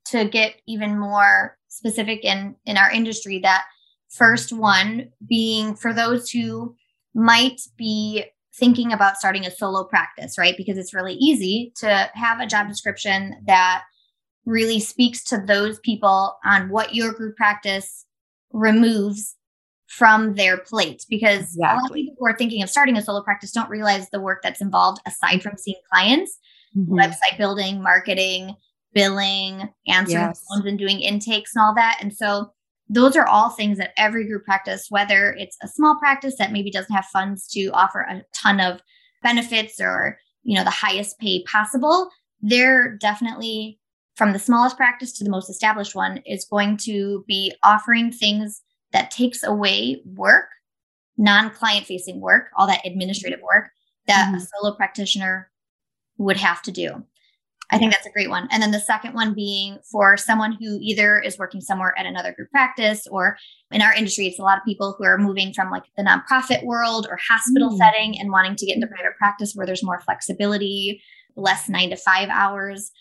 to 0.06 0.24
get 0.24 0.54
even 0.66 0.98
more 0.98 1.56
specific 1.68 2.24
in 2.24 2.56
in 2.64 2.76
our 2.76 2.90
industry, 2.90 3.38
that 3.40 3.64
first 4.08 4.52
one 4.52 5.10
being 5.28 5.76
for 5.76 5.92
those 5.92 6.30
who 6.30 6.74
might 7.14 7.60
be 7.76 8.24
thinking 8.54 8.92
about 8.92 9.16
starting 9.16 9.46
a 9.46 9.50
solo 9.50 9.84
practice, 9.84 10.36
right? 10.36 10.56
Because 10.56 10.76
it's 10.76 10.94
really 10.94 11.14
easy 11.14 11.72
to 11.76 12.10
have 12.14 12.40
a 12.40 12.46
job 12.46 12.68
description 12.68 13.36
that 13.46 13.84
really 14.44 14.80
speaks 14.80 15.24
to 15.24 15.38
those 15.38 15.78
people 15.80 16.36
on 16.44 16.68
what 16.68 16.94
your 16.94 17.12
group 17.12 17.36
practice 17.36 18.06
removes 18.52 19.36
from 19.86 20.34
their 20.34 20.56
plate 20.56 21.04
because 21.10 21.54
exactly. 21.54 21.60
a 21.60 21.74
lot 21.74 21.90
of 21.90 21.94
people 21.94 22.14
who 22.18 22.26
are 22.26 22.36
thinking 22.36 22.62
of 22.62 22.70
starting 22.70 22.96
a 22.96 23.02
solo 23.02 23.22
practice 23.22 23.52
don't 23.52 23.68
realize 23.68 24.08
the 24.08 24.20
work 24.20 24.40
that's 24.42 24.62
involved 24.62 25.02
aside 25.06 25.42
from 25.42 25.56
seeing 25.58 25.76
clients 25.90 26.38
mm-hmm. 26.74 26.94
website 26.94 27.36
building 27.36 27.82
marketing 27.82 28.56
billing 28.94 29.68
answering 29.86 30.24
yes. 30.24 30.42
phones 30.48 30.64
and 30.64 30.78
doing 30.78 31.00
intakes 31.00 31.54
and 31.54 31.62
all 31.62 31.74
that 31.74 31.98
and 32.00 32.14
so 32.14 32.50
those 32.92 33.16
are 33.16 33.26
all 33.26 33.48
things 33.48 33.78
that 33.78 33.92
every 33.96 34.26
group 34.26 34.44
practice, 34.44 34.86
whether 34.90 35.32
it's 35.38 35.56
a 35.62 35.68
small 35.68 35.96
practice 35.96 36.34
that 36.38 36.52
maybe 36.52 36.70
doesn't 36.70 36.94
have 36.94 37.06
funds 37.06 37.48
to 37.48 37.68
offer 37.68 38.00
a 38.02 38.22
ton 38.34 38.60
of 38.60 38.82
benefits 39.22 39.80
or, 39.80 40.18
you 40.42 40.56
know, 40.56 40.64
the 40.64 40.70
highest 40.70 41.18
pay 41.18 41.42
possible, 41.44 42.10
they're 42.42 42.96
definitely 42.98 43.78
from 44.14 44.34
the 44.34 44.38
smallest 44.38 44.76
practice 44.76 45.12
to 45.14 45.24
the 45.24 45.30
most 45.30 45.48
established 45.48 45.94
one 45.94 46.18
is 46.26 46.44
going 46.44 46.76
to 46.76 47.24
be 47.26 47.54
offering 47.62 48.12
things 48.12 48.60
that 48.92 49.10
takes 49.10 49.42
away 49.42 50.02
work, 50.04 50.48
non-client 51.16 51.86
facing 51.86 52.20
work, 52.20 52.48
all 52.58 52.66
that 52.66 52.84
administrative 52.84 53.40
work 53.40 53.70
that 54.06 54.26
mm-hmm. 54.26 54.34
a 54.34 54.40
solo 54.40 54.76
practitioner 54.76 55.50
would 56.18 56.36
have 56.36 56.60
to 56.60 56.70
do. 56.70 57.02
I 57.72 57.78
think 57.78 57.90
that's 57.90 58.06
a 58.06 58.10
great 58.10 58.28
one. 58.28 58.46
And 58.52 58.62
then 58.62 58.70
the 58.70 58.78
second 58.78 59.14
one 59.14 59.32
being 59.32 59.78
for 59.90 60.18
someone 60.18 60.52
who 60.52 60.78
either 60.82 61.18
is 61.18 61.38
working 61.38 61.62
somewhere 61.62 61.98
at 61.98 62.04
another 62.04 62.32
group 62.32 62.50
practice 62.50 63.06
or 63.10 63.38
in 63.70 63.80
our 63.80 63.94
industry, 63.94 64.26
it's 64.26 64.38
a 64.38 64.42
lot 64.42 64.58
of 64.58 64.64
people 64.64 64.94
who 64.96 65.04
are 65.04 65.16
moving 65.16 65.54
from 65.54 65.70
like 65.70 65.84
the 65.96 66.02
nonprofit 66.02 66.64
world 66.64 67.06
or 67.10 67.18
hospital 67.26 67.70
mm. 67.70 67.78
setting 67.78 68.20
and 68.20 68.30
wanting 68.30 68.56
to 68.56 68.66
get 68.66 68.74
into 68.74 68.86
private 68.86 69.16
practice 69.16 69.54
where 69.54 69.64
there's 69.66 69.82
more 69.82 70.00
flexibility, 70.00 71.02
less 71.34 71.66
nine 71.66 71.88
to 71.88 71.96
five 71.96 72.28
hours, 72.28 72.92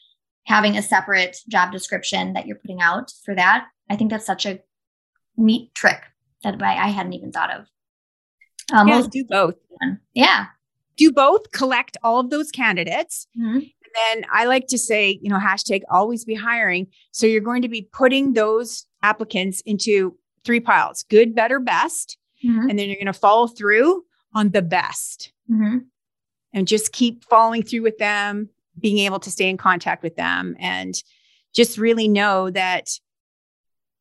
having 0.46 0.78
a 0.78 0.82
separate 0.82 1.38
job 1.50 1.74
description 1.74 2.32
that 2.34 2.48
you're 2.48 2.58
putting 2.58 2.80
out 2.80 3.12
for 3.26 3.36
that. 3.36 3.68
I 3.90 3.98
think 3.98 4.10
that's 4.10 4.26
such 4.26 4.46
a 4.46 4.60
neat 5.36 5.76
trick 5.76 6.00
that 6.44 6.62
I 6.64 6.88
hadn't 6.88 7.14
even 7.14 7.34
thought 7.34 7.52
of. 7.52 7.66
Um, 8.74 8.88
yeah, 8.88 9.04
do 9.12 9.26
both. 9.26 9.56
Yeah. 10.14 10.46
Do 10.96 11.12
both, 11.12 11.52
collect 11.52 11.98
all 12.04 12.22
of 12.22 12.30
those 12.30 12.52
candidates. 12.52 13.28
Mm-hmm 13.38 13.60
then 13.96 14.26
I 14.32 14.46
like 14.46 14.68
to 14.68 14.78
say, 14.78 15.20
you 15.22 15.30
know, 15.30 15.40
hashtag 15.40 15.82
always 15.90 16.26
be 16.26 16.36
hiring. 16.36 16.88
So 17.12 17.26
you're 17.28 17.42
going 17.42 17.62
to 17.62 17.70
be 17.70 17.88
putting 17.92 18.34
those 18.34 18.86
applicants 19.04 19.62
into 19.62 20.18
three 20.44 20.60
piles 20.60 21.04
good, 21.10 21.36
better, 21.36 21.60
best. 21.60 22.18
Mm-hmm. 22.46 22.70
And 22.70 22.80
then 22.80 22.88
you're 22.88 22.98
going 22.98 23.06
to 23.06 23.14
follow 23.14 23.48
through 23.48 24.04
on 24.34 24.50
the 24.50 24.62
best 24.62 25.32
mm-hmm. 25.50 25.80
and 26.54 26.68
just 26.68 26.92
keep 26.92 27.24
following 27.26 27.64
through 27.64 27.84
with 27.84 27.98
them 27.98 28.50
being 28.80 29.00
able 29.00 29.20
to 29.20 29.32
stay 29.32 29.50
in 29.50 29.58
contact 29.58 30.02
with 30.02 30.16
them 30.16 30.56
and 30.60 30.96
just 31.54 31.78
really 31.78 32.08
know 32.08 32.50
that 32.50 32.90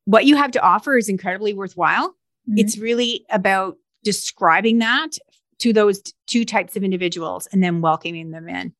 what 0.05 0.25
you 0.25 0.35
have 0.35 0.51
to 0.51 0.61
offer 0.61 0.97
is 0.97 1.09
incredibly 1.09 1.53
worthwhile. 1.53 2.09
Mm-hmm. 2.09 2.57
It's 2.57 2.77
really 2.77 3.25
about 3.29 3.77
describing 4.03 4.79
that 4.79 5.09
to 5.59 5.73
those 5.73 6.01
two 6.25 6.43
types 6.43 6.75
of 6.75 6.83
individuals 6.83 7.47
and 7.51 7.63
then 7.63 7.81
welcoming 7.81 8.31
them 8.31 8.49
in. 8.49 8.73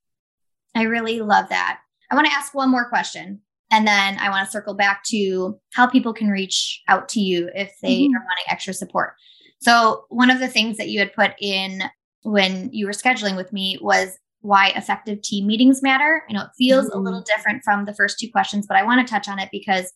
I 0.75 0.83
really 0.83 1.21
love 1.21 1.49
that. 1.49 1.79
I 2.09 2.15
want 2.15 2.27
to 2.27 2.33
ask 2.33 2.53
one 2.53 2.69
more 2.69 2.89
question. 2.89 3.41
And 3.71 3.87
then 3.87 4.17
I 4.19 4.29
want 4.29 4.45
to 4.45 4.51
circle 4.51 4.73
back 4.73 5.03
to 5.05 5.57
how 5.73 5.87
people 5.87 6.13
can 6.13 6.27
reach 6.27 6.81
out 6.89 7.07
to 7.09 7.21
you 7.21 7.49
if 7.55 7.73
they 7.81 8.01
mm-hmm. 8.01 8.15
are 8.15 8.19
wanting 8.19 8.45
extra 8.49 8.73
support. 8.73 9.13
So, 9.59 10.05
one 10.09 10.29
of 10.29 10.39
the 10.39 10.47
things 10.47 10.77
that 10.77 10.89
you 10.89 10.99
had 10.99 11.13
put 11.13 11.31
in 11.39 11.83
when 12.23 12.69
you 12.73 12.85
were 12.85 12.91
scheduling 12.91 13.37
with 13.37 13.53
me 13.53 13.79
was 13.81 14.17
why 14.41 14.69
effective 14.69 15.21
team 15.21 15.47
meetings 15.47 15.81
matter. 15.81 16.23
I 16.29 16.33
know 16.33 16.41
it 16.41 16.49
feels 16.57 16.87
mm-hmm. 16.87 16.97
a 16.97 17.01
little 17.01 17.21
mm-hmm. 17.21 17.35
different 17.35 17.63
from 17.63 17.85
the 17.85 17.93
first 17.93 18.19
two 18.19 18.29
questions, 18.29 18.67
but 18.67 18.75
I 18.75 18.83
want 18.83 19.05
to 19.05 19.11
touch 19.11 19.29
on 19.29 19.39
it 19.39 19.49
because 19.51 19.93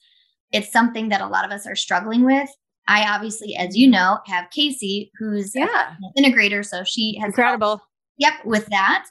it's 0.52 0.72
something 0.72 1.10
that 1.10 1.22
a 1.22 1.28
lot 1.28 1.46
of 1.46 1.52
us 1.52 1.68
are 1.68 1.76
struggling 1.76 2.24
with. 2.24 2.50
I 2.88 3.14
obviously, 3.14 3.56
as 3.56 3.76
you 3.76 3.90
know, 3.90 4.20
have 4.28 4.52
Casey, 4.52 5.12
who's 5.18 5.54
yeah. 5.56 5.96
an 6.16 6.24
integrator. 6.24 6.66
So 6.66 6.84
she 6.84 7.18
has 7.20 7.30
incredible. 7.30 7.68
Helped, 7.68 7.84
yep, 8.18 8.34
with 8.46 8.68
that. 8.68 9.06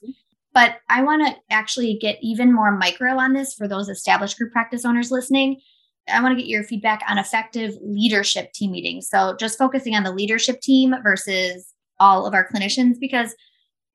But 0.54 0.76
I 0.88 1.02
want 1.02 1.26
to 1.26 1.34
actually 1.50 1.98
get 2.00 2.18
even 2.22 2.54
more 2.54 2.70
micro 2.70 3.18
on 3.18 3.32
this 3.32 3.54
for 3.54 3.66
those 3.66 3.88
established 3.88 4.38
group 4.38 4.52
practice 4.52 4.84
owners 4.84 5.10
listening. 5.10 5.60
I 6.08 6.22
want 6.22 6.36
to 6.36 6.40
get 6.40 6.48
your 6.48 6.62
feedback 6.62 7.02
on 7.08 7.18
effective 7.18 7.74
leadership 7.82 8.52
team 8.52 8.70
meetings. 8.70 9.08
So 9.08 9.36
just 9.38 9.58
focusing 9.58 9.96
on 9.96 10.04
the 10.04 10.12
leadership 10.12 10.60
team 10.60 10.94
versus 11.02 11.72
all 11.98 12.24
of 12.24 12.34
our 12.34 12.48
clinicians, 12.48 13.00
because 13.00 13.34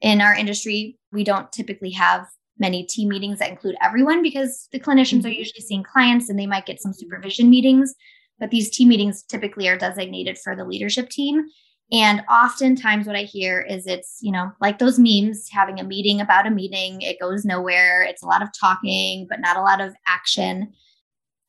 in 0.02 0.20
our 0.22 0.36
industry, 0.36 0.98
we 1.12 1.24
don't 1.24 1.52
typically 1.52 1.92
have 1.92 2.26
many 2.58 2.84
team 2.84 3.10
meetings 3.10 3.40
that 3.40 3.50
include 3.50 3.76
everyone 3.82 4.22
because 4.22 4.68
the 4.72 4.80
clinicians 4.80 5.20
mm-hmm. 5.20 5.28
are 5.28 5.32
usually 5.32 5.62
seeing 5.62 5.84
clients 5.84 6.30
and 6.30 6.38
they 6.38 6.48
might 6.48 6.66
get 6.66 6.82
some 6.82 6.94
supervision 6.94 7.50
meetings. 7.50 7.94
But 8.38 8.52
these 8.52 8.70
team 8.70 8.90
meetings 8.90 9.24
typically 9.24 9.68
are 9.70 9.78
designated 9.78 10.38
for 10.38 10.56
the 10.56 10.66
leadership 10.66 11.10
team. 11.10 11.46
And 11.92 12.22
oftentimes, 12.30 13.08
what 13.08 13.16
I 13.16 13.24
hear 13.24 13.62
is 13.62 13.88
it's, 13.88 14.20
you 14.22 14.32
know, 14.32 14.52
like 14.62 14.78
those 14.78 15.00
memes 15.00 15.50
having 15.50 15.80
a 15.80 15.84
meeting 15.84 16.22
about 16.22 16.46
a 16.46 16.52
meeting, 16.52 17.02
it 17.02 17.20
goes 17.20 17.46
nowhere. 17.46 18.04
It's 18.04 18.22
a 18.22 18.28
lot 18.28 18.44
of 18.44 18.50
talking, 18.60 19.26
but 19.28 19.40
not 19.40 19.58
a 19.58 19.62
lot 19.62 19.82
of 19.82 19.96
action. 20.06 20.72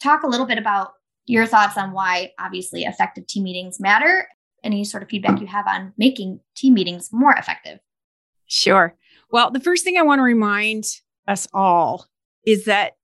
Talk 0.03 0.23
a 0.23 0.29
little 0.29 0.47
bit 0.47 0.57
about 0.57 0.93
your 1.27 1.47
thoughts 1.47 1.77
on 1.77 1.93
why, 1.93 2.33
obviously, 2.39 2.85
effective 2.85 3.27
team 3.27 3.45
meetings 3.45 3.79
matter. 3.81 4.27
Any 4.65 4.85
sort 4.85 5.03
of 5.03 5.11
feedback 5.11 5.41
you 5.41 5.47
have 5.47 5.67
on 5.67 5.93
making 5.99 6.41
team 6.57 6.75
meetings 6.75 7.11
more 7.13 7.33
effective? 7.33 7.79
Sure. 8.47 8.95
Well, 9.31 9.51
the 9.51 9.61
first 9.61 9.85
thing 9.85 9.97
I 9.97 10.03
want 10.03 10.19
to 10.19 10.25
remind 10.25 10.85
us 11.29 11.47
all 11.53 12.07
is 12.47 12.65
that 12.65 12.95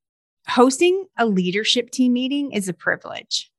hosting 0.48 1.06
a 1.18 1.26
leadership 1.26 1.90
team 1.90 2.14
meeting 2.14 2.52
is 2.52 2.68
a 2.68 2.72
privilege. 2.72 3.50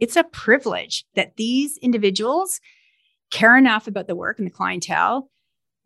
It's 0.00 0.16
a 0.16 0.24
privilege 0.24 1.04
that 1.14 1.36
these 1.36 1.76
individuals 1.78 2.60
care 3.30 3.56
enough 3.56 3.86
about 3.86 4.06
the 4.06 4.16
work 4.16 4.38
and 4.38 4.46
the 4.46 4.52
clientele 4.52 5.30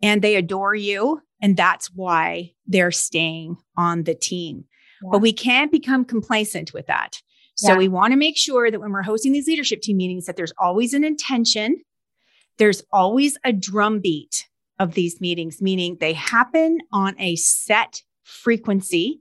and 0.03 0.23
they 0.23 0.37
adore 0.37 0.75
you. 0.75 1.21
And 1.43 1.57
that's 1.57 1.91
why 1.95 2.53
they're 2.67 2.93
staying 2.93 3.57
on 3.77 4.05
the 4.05 4.15
team. 4.15 4.65
Yeah. 5.03 5.11
But 5.13 5.21
we 5.21 5.33
can't 5.33 5.71
become 5.71 6.05
complacent 6.05 6.73
with 6.73 6.87
that. 6.87 7.21
So 7.57 7.73
yeah. 7.73 7.79
we 7.79 7.89
want 7.89 8.13
to 8.13 8.17
make 8.17 8.37
sure 8.37 8.71
that 8.71 8.81
when 8.81 8.93
we're 8.93 9.03
hosting 9.03 9.33
these 9.33 9.47
leadership 9.47 9.81
team 9.83 9.97
meetings, 9.97 10.27
that 10.27 10.37
there's 10.37 10.53
always 10.59 10.95
an 10.95 11.05
intention, 11.05 11.83
there's 12.59 12.83
always 12.93 13.37
a 13.45 13.53
drumbeat 13.53 14.49
of 14.79 14.95
these 14.95 15.21
meetings, 15.21 15.63
meaning 15.63 15.97
they 16.01 16.15
happen 16.15 16.79
on 16.93 17.15
a 17.19 17.37
set 17.37 18.03
frequency 18.23 19.21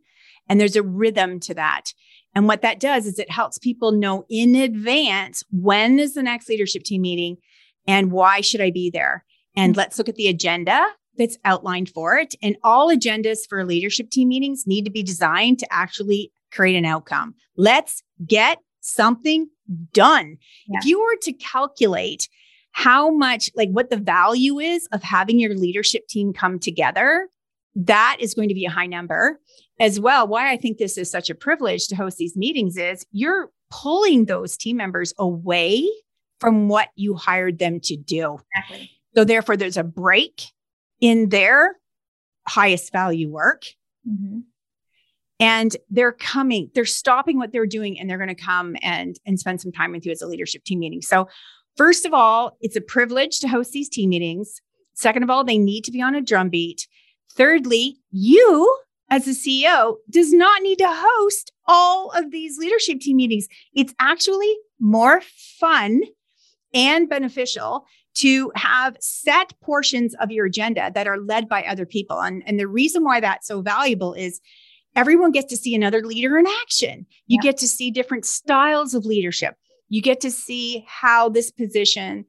and 0.49 0.59
there's 0.59 0.75
a 0.75 0.83
rhythm 0.83 1.39
to 1.41 1.53
that. 1.53 1.93
And 2.35 2.47
what 2.47 2.61
that 2.61 2.79
does 2.79 3.05
is 3.05 3.19
it 3.19 3.29
helps 3.29 3.57
people 3.57 3.91
know 3.91 4.25
in 4.29 4.55
advance 4.55 5.43
when 5.51 5.99
is 5.99 6.13
the 6.13 6.23
next 6.23 6.49
leadership 6.49 6.83
team 6.83 7.01
meeting 7.01 7.37
and 7.87 8.11
why 8.11 8.41
should 8.41 8.61
I 8.61 8.71
be 8.71 8.89
there? 8.89 9.25
And 9.55 9.73
mm-hmm. 9.73 9.79
let's 9.79 9.97
look 9.97 10.09
at 10.09 10.15
the 10.15 10.27
agenda 10.27 10.87
that's 11.17 11.37
outlined 11.45 11.89
for 11.89 12.17
it. 12.17 12.33
And 12.41 12.57
all 12.63 12.89
agendas 12.89 13.39
for 13.47 13.63
leadership 13.65 14.09
team 14.09 14.29
meetings 14.29 14.63
need 14.65 14.85
to 14.85 14.91
be 14.91 15.03
designed 15.03 15.59
to 15.59 15.67
actually 15.71 16.31
create 16.51 16.75
an 16.75 16.85
outcome. 16.85 17.35
Let's 17.55 18.01
get 18.25 18.59
something 18.81 19.49
done. 19.93 20.37
Yeah. 20.67 20.79
If 20.79 20.85
you 20.85 20.99
were 20.99 21.17
to 21.21 21.33
calculate 21.33 22.27
how 22.71 23.11
much, 23.11 23.51
like 23.55 23.69
what 23.69 23.91
the 23.91 23.97
value 23.97 24.59
is 24.59 24.87
of 24.91 25.03
having 25.03 25.39
your 25.39 25.55
leadership 25.55 26.07
team 26.07 26.33
come 26.33 26.59
together, 26.59 27.27
that 27.75 28.17
is 28.19 28.33
going 28.33 28.49
to 28.49 28.55
be 28.55 28.65
a 28.65 28.69
high 28.69 28.85
number 28.85 29.39
as 29.79 29.99
well, 29.99 30.27
why 30.27 30.51
I 30.51 30.57
think 30.57 30.77
this 30.77 30.97
is 30.97 31.09
such 31.09 31.29
a 31.29 31.35
privilege 31.35 31.87
to 31.87 31.95
host 31.95 32.17
these 32.17 32.37
meetings 32.37 32.77
is 32.77 33.05
you're 33.11 33.49
pulling 33.71 34.25
those 34.25 34.55
team 34.55 34.77
members 34.77 35.13
away 35.17 35.87
from 36.39 36.67
what 36.67 36.89
you 36.95 37.15
hired 37.15 37.57
them 37.59 37.79
to 37.81 37.95
do. 37.95 38.37
Exactly. 38.55 38.91
So, 39.15 39.23
therefore, 39.23 39.57
there's 39.57 39.77
a 39.77 39.83
break 39.83 40.43
in 40.99 41.29
their 41.29 41.77
highest 42.47 42.91
value 42.91 43.29
work. 43.29 43.63
Mm-hmm. 44.07 44.39
And 45.39 45.75
they're 45.89 46.13
coming, 46.13 46.69
they're 46.73 46.85
stopping 46.85 47.37
what 47.37 47.51
they're 47.51 47.65
doing 47.65 47.99
and 47.99 48.09
they're 48.09 48.17
going 48.17 48.29
to 48.29 48.35
come 48.35 48.75
and, 48.81 49.19
and 49.25 49.39
spend 49.39 49.59
some 49.59 49.71
time 49.71 49.91
with 49.91 50.05
you 50.05 50.11
as 50.11 50.21
a 50.21 50.27
leadership 50.27 50.63
team 50.63 50.79
meeting. 50.79 51.01
So, 51.01 51.27
first 51.75 52.05
of 52.05 52.13
all, 52.13 52.57
it's 52.61 52.75
a 52.75 52.81
privilege 52.81 53.39
to 53.39 53.47
host 53.47 53.71
these 53.71 53.89
team 53.89 54.11
meetings. 54.11 54.61
Second 54.93 55.23
of 55.23 55.29
all, 55.29 55.43
they 55.43 55.57
need 55.57 55.83
to 55.85 55.91
be 55.91 56.01
on 56.01 56.15
a 56.15 56.21
drumbeat. 56.21 56.87
Thirdly, 57.35 57.97
you 58.11 58.77
as 59.09 59.27
a 59.27 59.31
CEO 59.31 59.95
does 60.09 60.33
not 60.33 60.61
need 60.61 60.77
to 60.77 60.87
host 60.89 61.51
all 61.67 62.11
of 62.11 62.31
these 62.31 62.57
leadership 62.57 62.99
team 62.99 63.17
meetings. 63.17 63.47
It's 63.75 63.93
actually 63.99 64.55
more 64.79 65.21
fun 65.59 66.01
and 66.73 67.07
beneficial 67.07 67.85
to 68.15 68.51
have 68.55 68.97
set 68.99 69.53
portions 69.61 70.13
of 70.15 70.31
your 70.31 70.45
agenda 70.45 70.91
that 70.93 71.07
are 71.07 71.17
led 71.17 71.49
by 71.49 71.63
other 71.63 71.85
people. 71.85 72.19
And, 72.21 72.43
and 72.45 72.59
the 72.59 72.67
reason 72.67 73.03
why 73.03 73.19
that's 73.19 73.47
so 73.47 73.61
valuable 73.61 74.13
is 74.13 74.39
everyone 74.95 75.31
gets 75.31 75.47
to 75.47 75.57
see 75.57 75.73
another 75.73 76.01
leader 76.01 76.37
in 76.37 76.45
action. 76.61 77.05
You 77.25 77.39
yeah. 77.41 77.51
get 77.51 77.57
to 77.57 77.67
see 77.67 77.89
different 77.89 78.25
styles 78.25 78.93
of 78.93 79.05
leadership. 79.05 79.55
You 79.89 80.01
get 80.01 80.21
to 80.21 80.31
see 80.31 80.85
how 80.87 81.29
this 81.29 81.51
position 81.51 82.25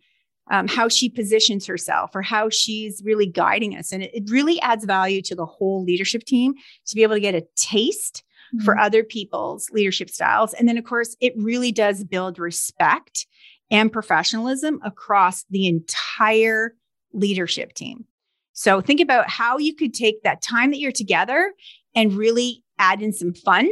um, 0.51 0.69
how 0.69 0.89
she 0.89 1.09
positions 1.09 1.67
herself 1.67 2.11
or 2.15 2.23
how 2.23 2.51
she's 2.51 3.03
really 3.05 3.27
guiding 3.27 3.77
us. 3.77 3.93
And 3.93 4.03
it, 4.03 4.11
it, 4.15 4.31
really 4.31 4.61
adds 4.61 4.85
value 4.85 5.23
to 5.23 5.35
the 5.35 5.47
whole 5.47 5.83
leadership 5.83 6.25
team 6.25 6.55
to 6.87 6.95
be 6.95 7.03
able 7.03 7.15
to 7.15 7.21
get 7.21 7.35
a 7.35 7.47
taste 7.57 8.23
mm-hmm. 8.55 8.65
for 8.65 8.79
other 8.79 9.03
people's 9.03 9.71
leadership 9.71 10.11
styles. 10.11 10.53
And 10.55 10.69
then, 10.69 10.77
of 10.77 10.85
course, 10.85 11.17
it 11.21 11.33
really 11.37 11.73
does 11.73 12.05
build 12.05 12.39
respect 12.39 13.27
and 13.71 13.91
professionalism 13.91 14.81
across 14.85 15.45
the 15.51 15.67
entire 15.67 16.75
leadership 17.13 17.73
team. 17.73 18.05
So 18.53 18.81
think 18.81 19.01
about 19.01 19.29
how 19.29 19.59
you 19.59 19.75
could 19.75 19.95
take 19.95 20.23
that 20.23 20.43
time 20.43 20.71
that 20.71 20.79
you're 20.79 20.93
together 20.93 21.53
and 21.95 22.13
really 22.13 22.63
add 22.79 23.03
in 23.03 23.13
some 23.13 23.35
fun 23.35 23.71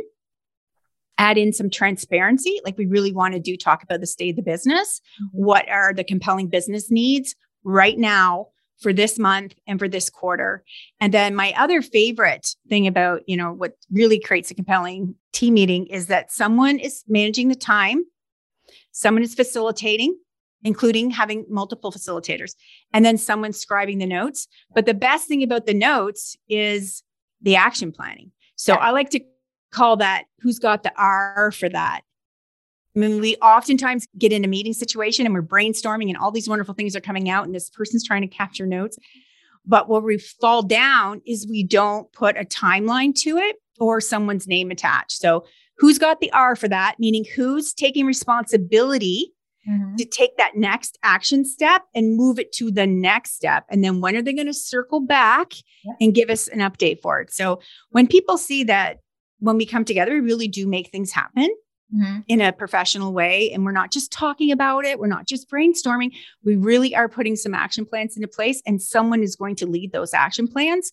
add 1.22 1.38
in 1.38 1.52
some 1.52 1.70
transparency. 1.70 2.61
Like 2.64 2.76
we 2.76 2.87
really 2.87 3.12
want 3.12 3.35
to 3.35 3.40
do 3.40 3.56
talk 3.56 3.85
about 3.85 4.00
the 4.00 4.08
state 4.08 4.30
of 4.30 4.37
the 4.37 4.42
business. 4.42 5.00
Mm-hmm. 5.22 5.44
What 5.44 5.68
are 5.68 5.94
the 5.94 6.02
compelling 6.02 6.48
business 6.48 6.90
needs 6.90 7.37
right 7.62 7.96
now 7.96 8.48
for 8.80 8.92
this 8.92 9.20
month 9.20 9.54
and 9.68 9.78
for 9.78 9.88
this 9.88 10.11
quarter? 10.11 10.64
And 11.00 11.14
then 11.14 11.37
my 11.37 11.54
other 11.56 11.80
favorite 11.80 12.56
thing 12.68 12.88
about, 12.88 13.22
you 13.28 13.37
know, 13.37 13.52
what 13.52 13.76
really 13.92 14.18
creates 14.18 14.50
a 14.50 14.54
compelling 14.54 15.14
team 15.32 15.54
meeting 15.54 15.87
is 15.87 16.08
that 16.08 16.32
someone 16.32 16.80
is 16.80 17.04
managing 17.06 17.48
the 17.48 17.54
time, 17.54 18.04
someone 18.90 19.22
is 19.22 19.37
facilitating, 19.37 20.18
including 20.64 21.11
having 21.11 21.46
multiple 21.48 21.92
facilitators, 21.92 22.56
and 22.92 23.04
then 23.04 23.16
someone 23.16 23.52
scribing 23.52 24.00
the 24.00 24.06
notes. 24.06 24.48
But 24.74 24.87
the 24.87 24.94
best 24.94 25.28
thing 25.28 25.44
about 25.44 25.66
the 25.66 25.74
notes 25.74 26.37
is 26.48 27.04
the 27.40 27.54
action 27.54 27.92
planning. 27.92 28.32
So 28.56 28.72
yeah. 28.72 28.78
I 28.80 28.90
like 28.90 29.11
to 29.11 29.20
call 29.72 29.96
that 29.96 30.24
who's 30.40 30.58
got 30.58 30.82
the 30.82 30.92
R 30.96 31.50
for 31.52 31.68
that. 31.68 32.02
I 32.94 32.98
mean, 32.98 33.20
we 33.20 33.37
oftentimes 33.37 34.06
get 34.18 34.32
in 34.32 34.44
a 34.44 34.48
meeting 34.48 34.74
situation 34.74 35.24
and 35.24 35.35
we're 35.35 35.42
brainstorming 35.42 36.08
and 36.08 36.16
all 36.16 36.30
these 36.30 36.48
wonderful 36.48 36.74
things 36.74 36.94
are 36.94 37.00
coming 37.00 37.30
out, 37.30 37.46
and 37.46 37.54
this 37.54 37.70
person's 37.70 38.04
trying 38.04 38.22
to 38.22 38.28
capture 38.28 38.66
notes. 38.66 38.98
But 39.64 39.88
where 39.88 40.00
we 40.00 40.18
fall 40.18 40.62
down 40.62 41.22
is 41.26 41.46
we 41.48 41.62
don't 41.62 42.12
put 42.12 42.37
a 42.37 42.44
timeline 42.44 43.14
to 43.20 43.38
it 43.38 43.56
or 43.78 44.00
someone's 44.00 44.46
name 44.46 44.70
attached. 44.70 45.12
So, 45.12 45.44
who's 45.78 45.98
got 45.98 46.20
the 46.20 46.32
R 46.32 46.54
for 46.56 46.68
that? 46.68 46.96
Meaning, 46.98 47.24
who's 47.35 47.72
taking 47.72 48.04
responsibility 48.04 49.32
mm-hmm. 49.68 49.96
to 49.96 50.04
take 50.04 50.37
that 50.37 50.56
next 50.56 50.98
action 51.02 51.44
step 51.44 51.82
and 51.94 52.16
move 52.16 52.38
it 52.38 52.52
to 52.54 52.70
the 52.70 52.87
next 52.87 53.35
step? 53.37 53.64
And 53.70 53.82
then, 53.82 54.00
when 54.00 54.16
are 54.16 54.22
they 54.22 54.32
going 54.32 54.46
to 54.48 54.54
circle 54.54 55.00
back 55.00 55.52
and 56.00 56.14
give 56.14 56.28
us 56.28 56.48
an 56.48 56.58
update 56.58 57.00
for 57.00 57.20
it? 57.20 57.32
So, 57.32 57.61
when 57.90 58.06
people 58.06 58.37
see 58.37 58.64
that 58.64 58.98
when 59.42 59.57
we 59.57 59.66
come 59.66 59.85
together, 59.85 60.12
we 60.12 60.20
really 60.20 60.48
do 60.48 60.66
make 60.66 60.90
things 60.90 61.12
happen 61.12 61.48
mm-hmm. 61.94 62.20
in 62.28 62.40
a 62.40 62.52
professional 62.52 63.12
way. 63.12 63.50
And 63.52 63.64
we're 63.64 63.72
not 63.72 63.90
just 63.90 64.12
talking 64.12 64.52
about 64.52 64.85
it, 64.85 64.98
we're 64.98 65.07
not 65.07 65.26
just 65.26 65.50
brainstorming. 65.50 66.12
We 66.44 66.57
really 66.57 66.94
are 66.94 67.09
putting 67.09 67.37
some 67.37 67.55
action 67.55 67.85
plans 67.85 68.16
into 68.16 68.28
place, 68.28 68.62
and 68.66 68.81
someone 68.81 69.22
is 69.22 69.37
going 69.37 69.57
to 69.57 69.66
lead 69.66 69.92
those 69.92 70.14
action 70.14 70.48
plans 70.48 70.92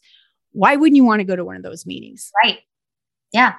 why 0.51 0.75
wouldn't 0.75 0.95
you 0.95 1.03
want 1.03 1.19
to 1.19 1.25
go 1.25 1.35
to 1.35 1.45
one 1.45 1.55
of 1.55 1.63
those 1.63 1.85
meetings? 1.85 2.31
Right. 2.43 2.59
Yeah. 3.31 3.55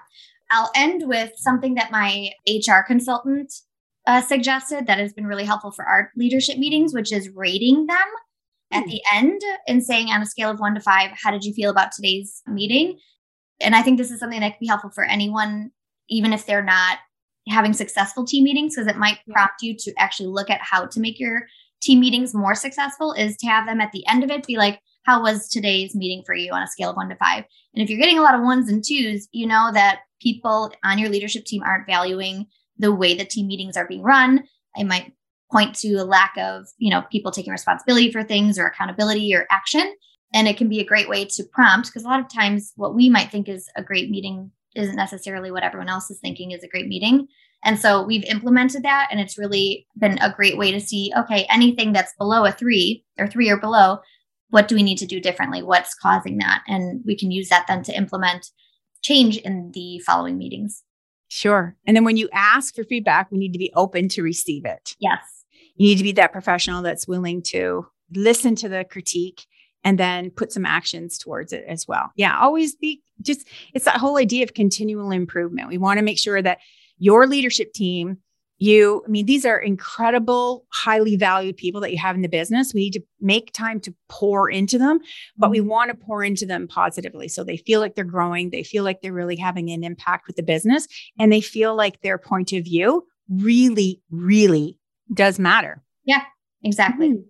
I'll 0.50 0.70
end 0.74 1.06
with 1.06 1.32
something 1.36 1.74
that 1.74 1.92
my 1.92 2.30
HR 2.48 2.82
consultant 2.86 3.52
uh, 4.06 4.20
suggested 4.20 4.86
that 4.86 4.98
has 4.98 5.12
been 5.12 5.26
really 5.26 5.44
helpful 5.44 5.70
for 5.70 5.84
our 5.84 6.10
leadership 6.16 6.58
meetings, 6.58 6.92
which 6.92 7.12
is 7.12 7.28
rating 7.30 7.86
them 7.86 7.96
at 8.72 8.84
hmm. 8.84 8.90
the 8.90 9.00
end 9.12 9.40
and 9.68 9.84
saying 9.84 10.08
on 10.08 10.22
a 10.22 10.26
scale 10.26 10.50
of 10.50 10.58
one 10.58 10.74
to 10.74 10.80
five, 10.80 11.10
how 11.22 11.30
did 11.30 11.44
you 11.44 11.52
feel 11.52 11.70
about 11.70 11.92
today's 11.92 12.42
meeting? 12.46 12.98
And 13.60 13.74
I 13.74 13.82
think 13.82 13.98
this 13.98 14.10
is 14.10 14.20
something 14.20 14.40
that 14.40 14.50
can 14.50 14.58
be 14.60 14.66
helpful 14.66 14.90
for 14.90 15.04
anyone, 15.04 15.70
even 16.08 16.32
if 16.32 16.46
they're 16.46 16.62
not 16.62 16.98
having 17.48 17.72
successful 17.72 18.24
team 18.24 18.44
meetings, 18.44 18.74
because 18.74 18.86
it 18.86 18.98
might 18.98 19.18
prompt 19.30 19.62
you 19.62 19.76
to 19.76 19.92
actually 19.98 20.28
look 20.28 20.50
at 20.50 20.60
how 20.60 20.86
to 20.86 21.00
make 21.00 21.18
your 21.18 21.46
team 21.82 22.00
meetings 22.00 22.34
more 22.34 22.54
successful, 22.54 23.12
is 23.12 23.36
to 23.38 23.46
have 23.46 23.66
them 23.66 23.80
at 23.80 23.92
the 23.92 24.06
end 24.06 24.22
of 24.22 24.30
it 24.30 24.46
be 24.46 24.56
like, 24.56 24.80
how 25.04 25.22
was 25.22 25.48
today's 25.48 25.94
meeting 25.94 26.22
for 26.26 26.34
you 26.34 26.52
on 26.52 26.62
a 26.62 26.66
scale 26.68 26.90
of 26.90 26.96
one 26.96 27.08
to 27.08 27.16
five? 27.16 27.44
And 27.74 27.82
if 27.82 27.88
you're 27.88 27.98
getting 27.98 28.18
a 28.18 28.22
lot 28.22 28.34
of 28.34 28.42
ones 28.42 28.68
and 28.68 28.84
twos, 28.84 29.28
you 29.32 29.46
know 29.46 29.70
that 29.72 30.00
people 30.20 30.72
on 30.84 30.98
your 30.98 31.08
leadership 31.08 31.44
team 31.46 31.62
aren't 31.62 31.86
valuing 31.86 32.46
the 32.76 32.94
way 32.94 33.14
that 33.14 33.30
team 33.30 33.46
meetings 33.46 33.76
are 33.76 33.88
being 33.88 34.02
run. 34.02 34.44
It 34.76 34.84
might 34.84 35.12
point 35.50 35.74
to 35.76 35.94
a 35.94 36.04
lack 36.04 36.34
of, 36.36 36.66
you 36.78 36.90
know, 36.90 37.02
people 37.10 37.32
taking 37.32 37.52
responsibility 37.52 38.12
for 38.12 38.22
things 38.22 38.58
or 38.58 38.66
accountability 38.66 39.34
or 39.34 39.46
action. 39.50 39.94
And 40.32 40.46
it 40.46 40.56
can 40.56 40.68
be 40.68 40.80
a 40.80 40.86
great 40.86 41.08
way 41.08 41.24
to 41.24 41.44
prompt 41.44 41.88
because 41.88 42.04
a 42.04 42.08
lot 42.08 42.20
of 42.20 42.32
times 42.32 42.72
what 42.76 42.94
we 42.94 43.08
might 43.08 43.30
think 43.30 43.48
is 43.48 43.68
a 43.76 43.82
great 43.82 44.10
meeting 44.10 44.52
isn't 44.76 44.96
necessarily 44.96 45.50
what 45.50 45.64
everyone 45.64 45.88
else 45.88 46.10
is 46.10 46.20
thinking 46.20 46.52
is 46.52 46.62
a 46.62 46.68
great 46.68 46.86
meeting. 46.86 47.26
And 47.64 47.78
so 47.78 48.04
we've 48.04 48.24
implemented 48.24 48.84
that 48.84 49.08
and 49.10 49.20
it's 49.20 49.36
really 49.36 49.86
been 49.98 50.18
a 50.18 50.32
great 50.32 50.56
way 50.56 50.72
to 50.72 50.80
see 50.80 51.12
okay, 51.16 51.46
anything 51.50 51.92
that's 51.92 52.14
below 52.18 52.44
a 52.44 52.52
three 52.52 53.04
or 53.18 53.26
three 53.26 53.50
or 53.50 53.58
below, 53.58 53.98
what 54.50 54.68
do 54.68 54.74
we 54.74 54.82
need 54.82 54.98
to 54.98 55.06
do 55.06 55.20
differently? 55.20 55.62
What's 55.62 55.94
causing 55.94 56.38
that? 56.38 56.62
And 56.66 57.02
we 57.04 57.16
can 57.16 57.30
use 57.30 57.48
that 57.48 57.66
then 57.66 57.82
to 57.84 57.96
implement 57.96 58.46
change 59.02 59.36
in 59.38 59.70
the 59.72 60.00
following 60.00 60.38
meetings. 60.38 60.82
Sure. 61.28 61.76
And 61.86 61.96
then 61.96 62.04
when 62.04 62.16
you 62.16 62.28
ask 62.32 62.74
for 62.74 62.84
feedback, 62.84 63.30
we 63.30 63.38
need 63.38 63.52
to 63.52 63.58
be 63.58 63.72
open 63.74 64.08
to 64.10 64.22
receive 64.22 64.64
it. 64.64 64.96
Yes. 64.98 65.20
You 65.76 65.88
need 65.88 65.98
to 65.98 66.02
be 66.02 66.12
that 66.12 66.32
professional 66.32 66.82
that's 66.82 67.06
willing 67.06 67.42
to 67.44 67.86
listen 68.12 68.56
to 68.56 68.68
the 68.68 68.84
critique 68.84 69.46
and 69.84 69.98
then 69.98 70.30
put 70.30 70.52
some 70.52 70.66
actions 70.66 71.18
towards 71.18 71.52
it 71.52 71.64
as 71.68 71.86
well. 71.88 72.10
Yeah, 72.16 72.38
always 72.38 72.74
be 72.76 73.02
just, 73.22 73.46
it's 73.74 73.84
that 73.84 73.96
whole 73.96 74.18
idea 74.18 74.42
of 74.42 74.54
continual 74.54 75.10
improvement. 75.10 75.68
We 75.68 75.78
want 75.78 75.98
to 75.98 76.04
make 76.04 76.18
sure 76.18 76.40
that 76.42 76.58
your 76.98 77.26
leadership 77.26 77.72
team 77.72 78.18
you 78.60 79.02
i 79.06 79.08
mean 79.08 79.26
these 79.26 79.44
are 79.44 79.58
incredible 79.58 80.66
highly 80.70 81.16
valued 81.16 81.56
people 81.56 81.80
that 81.80 81.90
you 81.90 81.98
have 81.98 82.14
in 82.14 82.22
the 82.22 82.28
business 82.28 82.72
we 82.72 82.82
need 82.82 82.92
to 82.92 83.02
make 83.20 83.52
time 83.52 83.80
to 83.80 83.92
pour 84.08 84.48
into 84.48 84.78
them 84.78 85.00
but 85.36 85.50
we 85.50 85.58
mm-hmm. 85.58 85.68
want 85.68 85.90
to 85.90 86.06
pour 86.06 86.22
into 86.22 86.46
them 86.46 86.68
positively 86.68 87.26
so 87.26 87.42
they 87.42 87.56
feel 87.56 87.80
like 87.80 87.94
they're 87.94 88.04
growing 88.04 88.50
they 88.50 88.62
feel 88.62 88.84
like 88.84 89.00
they're 89.00 89.12
really 89.12 89.36
having 89.36 89.70
an 89.70 89.82
impact 89.82 90.26
with 90.26 90.36
the 90.36 90.42
business 90.42 90.86
and 91.18 91.32
they 91.32 91.40
feel 91.40 91.74
like 91.74 92.00
their 92.02 92.18
point 92.18 92.52
of 92.52 92.62
view 92.62 93.04
really 93.28 94.00
really 94.10 94.78
does 95.12 95.38
matter 95.38 95.82
yeah 96.04 96.22
exactly 96.62 97.08
mm-hmm. 97.08 97.22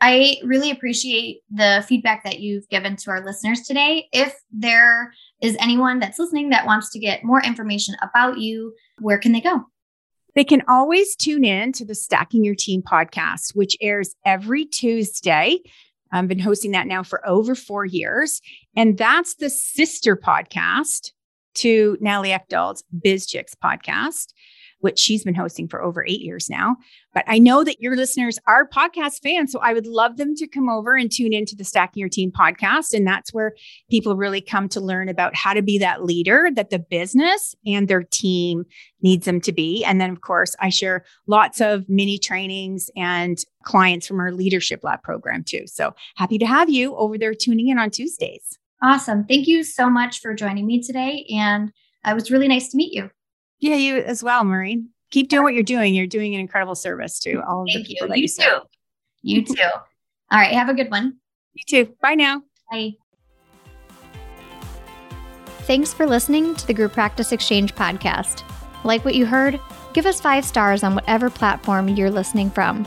I 0.00 0.36
really 0.44 0.70
appreciate 0.70 1.40
the 1.50 1.84
feedback 1.88 2.24
that 2.24 2.40
you've 2.40 2.68
given 2.68 2.96
to 2.96 3.10
our 3.10 3.24
listeners 3.24 3.62
today. 3.62 4.08
If 4.12 4.34
there 4.52 5.12
is 5.40 5.56
anyone 5.58 6.00
that's 6.00 6.18
listening 6.18 6.50
that 6.50 6.66
wants 6.66 6.90
to 6.90 6.98
get 6.98 7.24
more 7.24 7.42
information 7.42 7.96
about 8.02 8.38
you, 8.38 8.74
where 9.00 9.18
can 9.18 9.32
they 9.32 9.40
go? 9.40 9.64
They 10.34 10.44
can 10.44 10.62
always 10.68 11.16
tune 11.16 11.44
in 11.44 11.72
to 11.72 11.84
the 11.86 11.94
Stacking 11.94 12.44
Your 12.44 12.54
Team 12.54 12.82
podcast, 12.82 13.54
which 13.54 13.74
airs 13.80 14.14
every 14.26 14.66
Tuesday. 14.66 15.60
I've 16.12 16.28
been 16.28 16.38
hosting 16.38 16.72
that 16.72 16.86
now 16.86 17.02
for 17.02 17.26
over 17.26 17.54
four 17.54 17.86
years. 17.86 18.42
And 18.76 18.98
that's 18.98 19.36
the 19.36 19.48
sister 19.48 20.14
podcast 20.14 21.12
to 21.54 21.96
Natalie 22.00 22.30
Eckdahl's 22.30 22.84
BizChix 22.94 23.52
podcast 23.62 24.34
which 24.86 25.00
she's 25.00 25.24
been 25.24 25.34
hosting 25.34 25.66
for 25.66 25.82
over 25.82 26.06
eight 26.06 26.20
years 26.20 26.48
now. 26.48 26.76
But 27.12 27.24
I 27.26 27.40
know 27.40 27.64
that 27.64 27.80
your 27.80 27.96
listeners 27.96 28.38
are 28.46 28.68
podcast 28.68 29.20
fans. 29.20 29.50
So 29.50 29.58
I 29.58 29.72
would 29.72 29.88
love 29.88 30.16
them 30.16 30.36
to 30.36 30.46
come 30.46 30.68
over 30.68 30.94
and 30.94 31.10
tune 31.10 31.32
into 31.32 31.56
the 31.56 31.64
Stacking 31.64 31.98
Your 31.98 32.08
Team 32.08 32.30
podcast. 32.30 32.94
And 32.94 33.04
that's 33.04 33.34
where 33.34 33.56
people 33.90 34.14
really 34.14 34.40
come 34.40 34.68
to 34.68 34.80
learn 34.80 35.08
about 35.08 35.34
how 35.34 35.54
to 35.54 35.60
be 35.60 35.76
that 35.78 36.04
leader 36.04 36.50
that 36.54 36.70
the 36.70 36.78
business 36.78 37.56
and 37.66 37.88
their 37.88 38.04
team 38.04 38.64
needs 39.02 39.24
them 39.24 39.40
to 39.40 39.52
be. 39.52 39.84
And 39.84 40.00
then, 40.00 40.10
of 40.10 40.20
course, 40.20 40.54
I 40.60 40.68
share 40.68 41.04
lots 41.26 41.60
of 41.60 41.88
mini 41.88 42.16
trainings 42.16 42.88
and 42.94 43.36
clients 43.64 44.06
from 44.06 44.20
our 44.20 44.30
Leadership 44.30 44.84
Lab 44.84 45.02
program 45.02 45.42
too. 45.42 45.64
So 45.66 45.96
happy 46.14 46.38
to 46.38 46.46
have 46.46 46.70
you 46.70 46.94
over 46.94 47.18
there 47.18 47.34
tuning 47.34 47.70
in 47.70 47.78
on 47.80 47.90
Tuesdays. 47.90 48.56
Awesome. 48.84 49.24
Thank 49.24 49.48
you 49.48 49.64
so 49.64 49.90
much 49.90 50.20
for 50.20 50.32
joining 50.32 50.64
me 50.64 50.80
today. 50.80 51.26
And 51.34 51.72
uh, 52.06 52.12
it 52.12 52.14
was 52.14 52.30
really 52.30 52.46
nice 52.46 52.68
to 52.68 52.76
meet 52.76 52.92
you. 52.92 53.10
Yeah, 53.60 53.76
you 53.76 53.96
as 53.98 54.22
well, 54.22 54.44
Maureen. 54.44 54.90
Keep 55.10 55.28
doing 55.28 55.42
what 55.44 55.54
you're 55.54 55.62
doing. 55.62 55.94
You're 55.94 56.06
doing 56.06 56.34
an 56.34 56.40
incredible 56.40 56.74
service 56.74 57.18
to 57.20 57.40
all 57.48 57.62
of 57.62 57.68
Thank 57.72 57.86
the 57.86 57.94
people 57.94 58.14
you. 58.16 58.22
you, 58.22 58.28
too. 58.28 58.60
You 59.22 59.44
too. 59.56 59.62
All 60.30 60.38
right. 60.38 60.52
Have 60.52 60.68
a 60.68 60.74
good 60.74 60.90
one. 60.90 61.16
You 61.54 61.64
too. 61.84 61.94
Bye 62.02 62.14
now. 62.14 62.42
Bye. 62.70 62.92
Thanks 65.62 65.92
for 65.92 66.06
listening 66.06 66.54
to 66.54 66.66
the 66.66 66.74
Group 66.74 66.92
Practice 66.92 67.32
Exchange 67.32 67.74
podcast. 67.74 68.42
Like 68.84 69.04
what 69.04 69.14
you 69.14 69.26
heard? 69.26 69.58
Give 69.94 70.06
us 70.06 70.20
five 70.20 70.44
stars 70.44 70.84
on 70.84 70.94
whatever 70.94 71.30
platform 71.30 71.88
you're 71.88 72.10
listening 72.10 72.50
from. 72.50 72.86